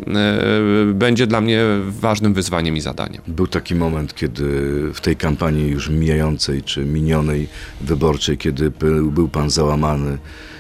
e, 0.90 0.94
będzie 0.94 1.28
dla 1.28 1.42
mnie 1.42 1.62
ważnym 1.88 2.34
wyzwaniem 2.34 2.78
i 2.78 2.82
zadaniem. 2.82 3.22
Był 3.28 3.48
taki 3.48 3.76
moment, 3.76 4.16
kiedy 4.16 4.44
w 4.94 5.02
tej 5.02 5.16
kampanii 5.16 5.70
już 5.70 5.90
mijającej 5.90 6.64
czy 6.64 6.86
minionej 6.86 7.48
wyborczej, 7.82 8.38
kiedy 8.38 8.72
był, 8.72 9.12
był 9.12 9.30
pan 9.30 9.50
załamany 9.50 10.18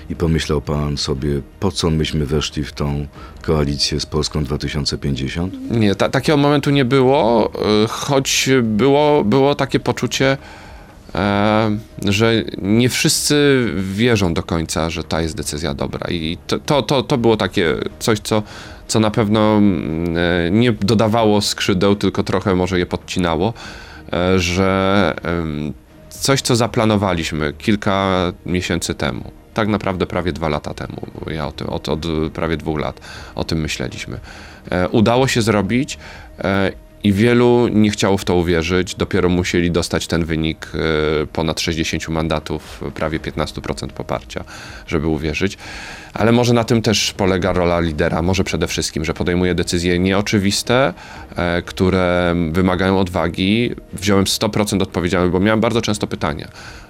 i 0.10 0.16
pomyślał 0.16 0.62
pan 0.62 0.98
sobie, 0.98 1.42
po 1.60 1.72
co 1.72 1.90
myśmy 1.90 2.26
weszli 2.26 2.64
w 2.64 2.74
tą 2.74 3.08
koalicję 3.42 4.00
z 4.00 4.06
Polską 4.06 4.44
2050? 4.44 5.54
Nie, 5.72 5.96
ta, 5.96 6.10
takiego 6.10 6.38
momentu 6.38 6.70
nie 6.70 6.86
było, 6.86 7.52
e, 7.84 7.88
choć 7.88 8.50
było, 8.64 9.24
było 9.24 9.56
takie 9.56 9.80
poczucie, 9.80 10.38
że 12.06 12.44
nie 12.58 12.90
wszyscy 12.90 13.66
wierzą 13.78 14.34
do 14.34 14.44
końca, 14.44 14.90
że 14.90 15.04
ta 15.04 15.22
jest 15.22 15.36
decyzja 15.36 15.74
dobra. 15.74 16.08
I 16.12 16.38
to, 16.66 16.82
to, 16.82 17.04
to, 17.04 17.18
było 17.18 17.38
takie 17.38 17.76
coś, 18.00 18.20
co, 18.20 18.44
co 18.88 19.00
na 19.00 19.12
pewno 19.12 19.58
mm, 19.58 20.18
e, 20.18 20.52
nie 20.52 20.72
dodawało 20.72 21.42
skrzydeł, 21.42 21.96
tylko 21.96 22.24
trochę 22.24 22.56
może 22.56 22.80
je 22.80 22.86
podcinało, 22.86 23.54
e, 24.14 24.40
że 24.40 25.14
coś, 26.10 26.42
co 26.42 26.56
zaplanowaliśmy 26.56 27.54
kilka 27.54 28.10
miesięcy 28.46 28.96
temu, 28.96 29.32
tak 29.54 29.68
naprawdę 29.68 30.06
prawie 30.06 30.34
dwa 30.34 30.50
lata 30.50 30.74
temu, 30.74 31.08
ja 31.28 31.48
o 31.48 31.52
tym, 31.52 31.70
od, 31.70 31.90
od 31.90 32.06
prawie 32.34 32.58
dwóch 32.58 32.80
lat 32.80 33.02
o 33.36 33.44
tym 33.44 33.60
myśleliśmy. 33.60 34.20
E, 34.72 34.90
udało 34.90 35.28
się 35.28 35.42
zrobić 35.42 35.98
e, 36.40 36.72
i 37.08 37.14
wielu 37.14 37.68
nie 37.68 37.90
chciało 37.90 38.18
w 38.18 38.26
to 38.26 38.36
uwierzyć. 38.36 38.96
Dopiero 38.96 39.30
musieli 39.30 39.72
dostać 39.72 40.08
ten 40.08 40.26
wynik 40.26 40.72
e, 41.24 41.26
ponad 41.26 41.60
60 41.60 42.10
mandatów, 42.10 42.84
prawie 42.96 43.20
15% 43.20 43.88
poparcia, 43.88 44.44
żeby 44.88 45.08
uwierzyć. 45.08 45.58
Ale 46.14 46.32
może 46.32 46.54
na 46.54 46.64
tym 46.64 46.82
też 46.82 47.14
polega 47.18 47.54
rola 47.54 47.80
lidera. 47.80 48.22
Może 48.22 48.44
przede 48.44 48.68
wszystkim, 48.68 49.06
że 49.06 49.14
podejmuje 49.14 49.56
decyzje 49.56 50.00
nieoczywiste, 50.00 50.94
e, 51.36 51.62
które 51.62 52.36
wymagają 52.52 53.00
odwagi. 53.00 53.72
Wziąłem 53.94 54.26
100% 54.26 54.82
odpowiedzialności, 54.82 55.32
bo 55.32 55.40
miałem 55.40 55.62
bardzo 55.62 55.82
często 55.82 56.08
pytania 56.08 56.48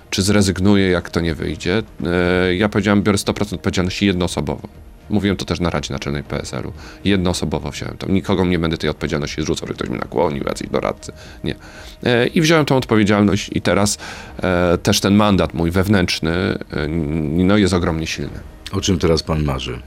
czy 0.09 0.21
zrezygnuję, 0.21 0.89
jak 0.89 1.09
to 1.09 1.21
nie 1.21 1.35
wyjdzie. 1.35 1.83
E, 2.05 2.55
Ja 2.55 2.69
powiedziałem, 2.69 3.01
biorę 3.03 3.17
100% 3.17 3.53
odpowiedzialności 3.53 4.05
jednoosobowo. 4.05 4.67
Mówiłem 5.09 5.37
to 5.37 5.45
też 5.45 5.59
na 5.59 5.69
Radzie 5.69 5.93
Naczelnej 5.93 6.23
PSL-u. 6.23 6.73
Jednoosobowo 7.03 7.71
wziąłem 7.71 7.97
to. 7.97 8.07
Nikogo 8.11 8.45
nie 8.45 8.59
będę 8.59 8.77
tej 8.77 8.89
odpowiedzialności 8.89 9.41
zrzucał, 9.41 9.67
że 9.67 9.73
ktoś 9.73 9.89
mnie 9.89 9.99
nakłonił, 9.99 10.43
jacyś 10.43 10.69
doradcy. 10.69 11.11
Nie. 11.43 11.55
E, 12.03 12.27
I 12.27 12.41
wziąłem 12.41 12.65
tą 12.65 12.77
odpowiedzialność 12.77 13.49
i 13.53 13.61
teraz 13.61 13.97
e, 14.43 14.77
też 14.77 14.99
ten 14.99 15.15
mandat 15.15 15.53
mój 15.53 15.71
wewnętrzny 15.71 16.31
e, 16.31 16.87
no, 16.87 17.57
jest 17.57 17.73
ogromnie 17.73 18.07
silny. 18.07 18.39
O 18.71 18.81
czym 18.81 18.99
teraz 18.99 19.23
pan 19.23 19.43
marzy? 19.43 19.81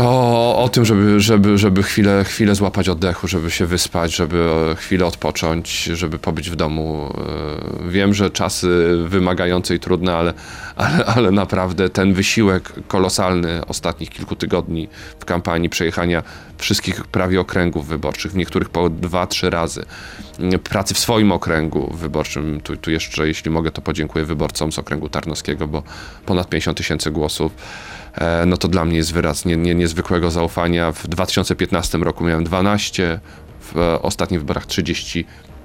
O, 0.00 0.64
o 0.64 0.68
tym, 0.68 0.84
żeby, 0.84 1.20
żeby, 1.20 1.58
żeby 1.58 1.82
chwilę, 1.82 2.24
chwilę 2.24 2.54
złapać 2.54 2.88
oddechu, 2.88 3.28
żeby 3.28 3.50
się 3.50 3.66
wyspać, 3.66 4.16
żeby 4.16 4.50
e, 4.72 4.76
chwilę 4.76 5.06
odpocząć, 5.06 5.84
żeby 5.84 6.18
pobyć 6.18 6.50
w 6.50 6.56
domu. 6.56 7.14
E, 7.86 7.90
Wiem, 7.90 8.14
że 8.14 8.30
czasy 8.30 8.98
wymagające 9.08 9.74
i 9.74 9.80
trudne, 9.80 10.16
ale, 10.16 10.34
ale, 10.76 11.04
ale 11.04 11.30
naprawdę 11.30 11.90
ten 11.90 12.12
wysiłek 12.12 12.72
kolosalny 12.88 13.66
ostatnich 13.66 14.10
kilku 14.10 14.36
tygodni 14.36 14.88
w 15.20 15.24
kampanii 15.24 15.68
przejechania 15.68 16.22
wszystkich 16.58 17.04
prawie 17.04 17.40
okręgów 17.40 17.86
wyborczych, 17.86 18.32
w 18.32 18.36
niektórych 18.36 18.68
po 18.68 18.90
dwa, 18.90 19.26
trzy 19.26 19.50
razy, 19.50 19.84
m, 20.38 20.58
pracy 20.58 20.94
w 20.94 20.98
swoim 20.98 21.32
okręgu 21.32 21.94
wyborczym. 21.96 22.60
Tu, 22.60 22.76
tu 22.76 22.90
jeszcze, 22.90 23.28
jeśli 23.28 23.50
mogę, 23.50 23.70
to 23.70 23.82
podziękuję 23.82 24.24
wyborcom 24.24 24.72
z 24.72 24.78
okręgu 24.78 25.08
tarnowskiego, 25.08 25.66
bo 25.66 25.82
ponad 26.26 26.48
50 26.48 26.78
tysięcy 26.78 27.10
głosów 27.10 27.52
no 28.46 28.56
to 28.56 28.68
dla 28.68 28.84
mnie 28.84 28.96
jest 28.96 29.12
wyraz 29.12 29.44
nie, 29.44 29.56
nie, 29.56 29.74
niezwykłego 29.74 30.30
zaufania. 30.30 30.92
W 30.92 31.06
2015 31.08 31.98
roku 31.98 32.24
miałem 32.24 32.44
12, 32.44 33.20
w 33.60 33.76
e, 33.76 34.02
ostatnich 34.02 34.40
wyborach 34.40 34.66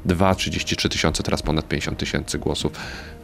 32, 0.05 0.35
33 0.35 0.89
tysiące, 0.89 1.23
teraz 1.23 1.41
ponad 1.41 1.67
50 1.67 1.97
tysięcy 1.97 2.39
głosów, 2.39 2.71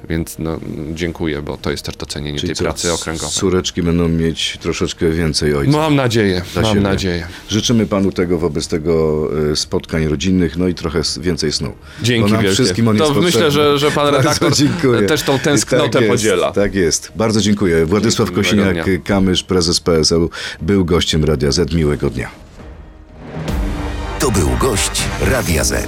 więc 0.09 0.35
no, 0.39 0.59
dziękuję, 0.93 1.41
bo 1.41 1.57
to 1.57 1.71
jest 1.71 1.83
też 1.85 1.95
docenienie 1.95 2.39
tej 2.39 2.55
co, 2.55 2.63
pracy 2.63 2.93
okręgowej. 2.93 3.31
Córeczki 3.31 3.83
będą 3.83 4.07
mieć 4.09 4.57
troszeczkę 4.61 5.09
więcej 5.09 5.55
ojca. 5.55 5.77
Mam 5.77 5.95
nadzieję, 5.95 6.41
mam 6.55 6.65
siebie. 6.65 6.81
nadzieję. 6.81 7.27
Życzymy 7.49 7.85
panu 7.85 8.11
tego 8.11 8.37
wobec 8.37 8.67
tego 8.67 9.27
e, 9.51 9.55
spotkań 9.55 10.07
rodzinnych, 10.07 10.57
no 10.57 10.67
i 10.67 10.73
trochę 10.73 11.01
więcej 11.19 11.51
snu. 11.51 11.73
Dzięki 12.01 12.21
Bo 12.29 12.33
nam 12.33 12.41
wielkie. 12.43 12.53
wszystkim 12.55 12.87
on 12.87 12.97
To 12.97 13.03
jest 13.03 13.15
myślę, 13.15 13.41
potrzebny. 13.41 13.51
że- 13.51 13.79
że 13.79 13.91
pan 13.91 14.15
redaktor 14.15 14.51
też 15.07 15.23
tą 15.23 15.39
tęsknotę 15.39 15.89
tak 15.89 16.01
jest, 16.01 16.11
podziela. 16.11 16.51
Tak 16.51 16.75
jest. 16.75 17.11
Bardzo 17.15 17.41
dziękuję. 17.41 17.85
Władysław 17.85 18.31
Kosiniak-Kamysz, 18.31 19.43
prezes 19.43 19.79
PSL-u, 19.79 20.29
był 20.61 20.85
gościem 20.85 21.23
Radia 21.25 21.51
Z. 21.51 21.73
Miłego 21.73 22.09
dnia. 22.09 22.29
To 24.19 24.31
był 24.31 24.49
gość 24.59 25.03
Radia 25.21 25.63
Z. 25.63 25.87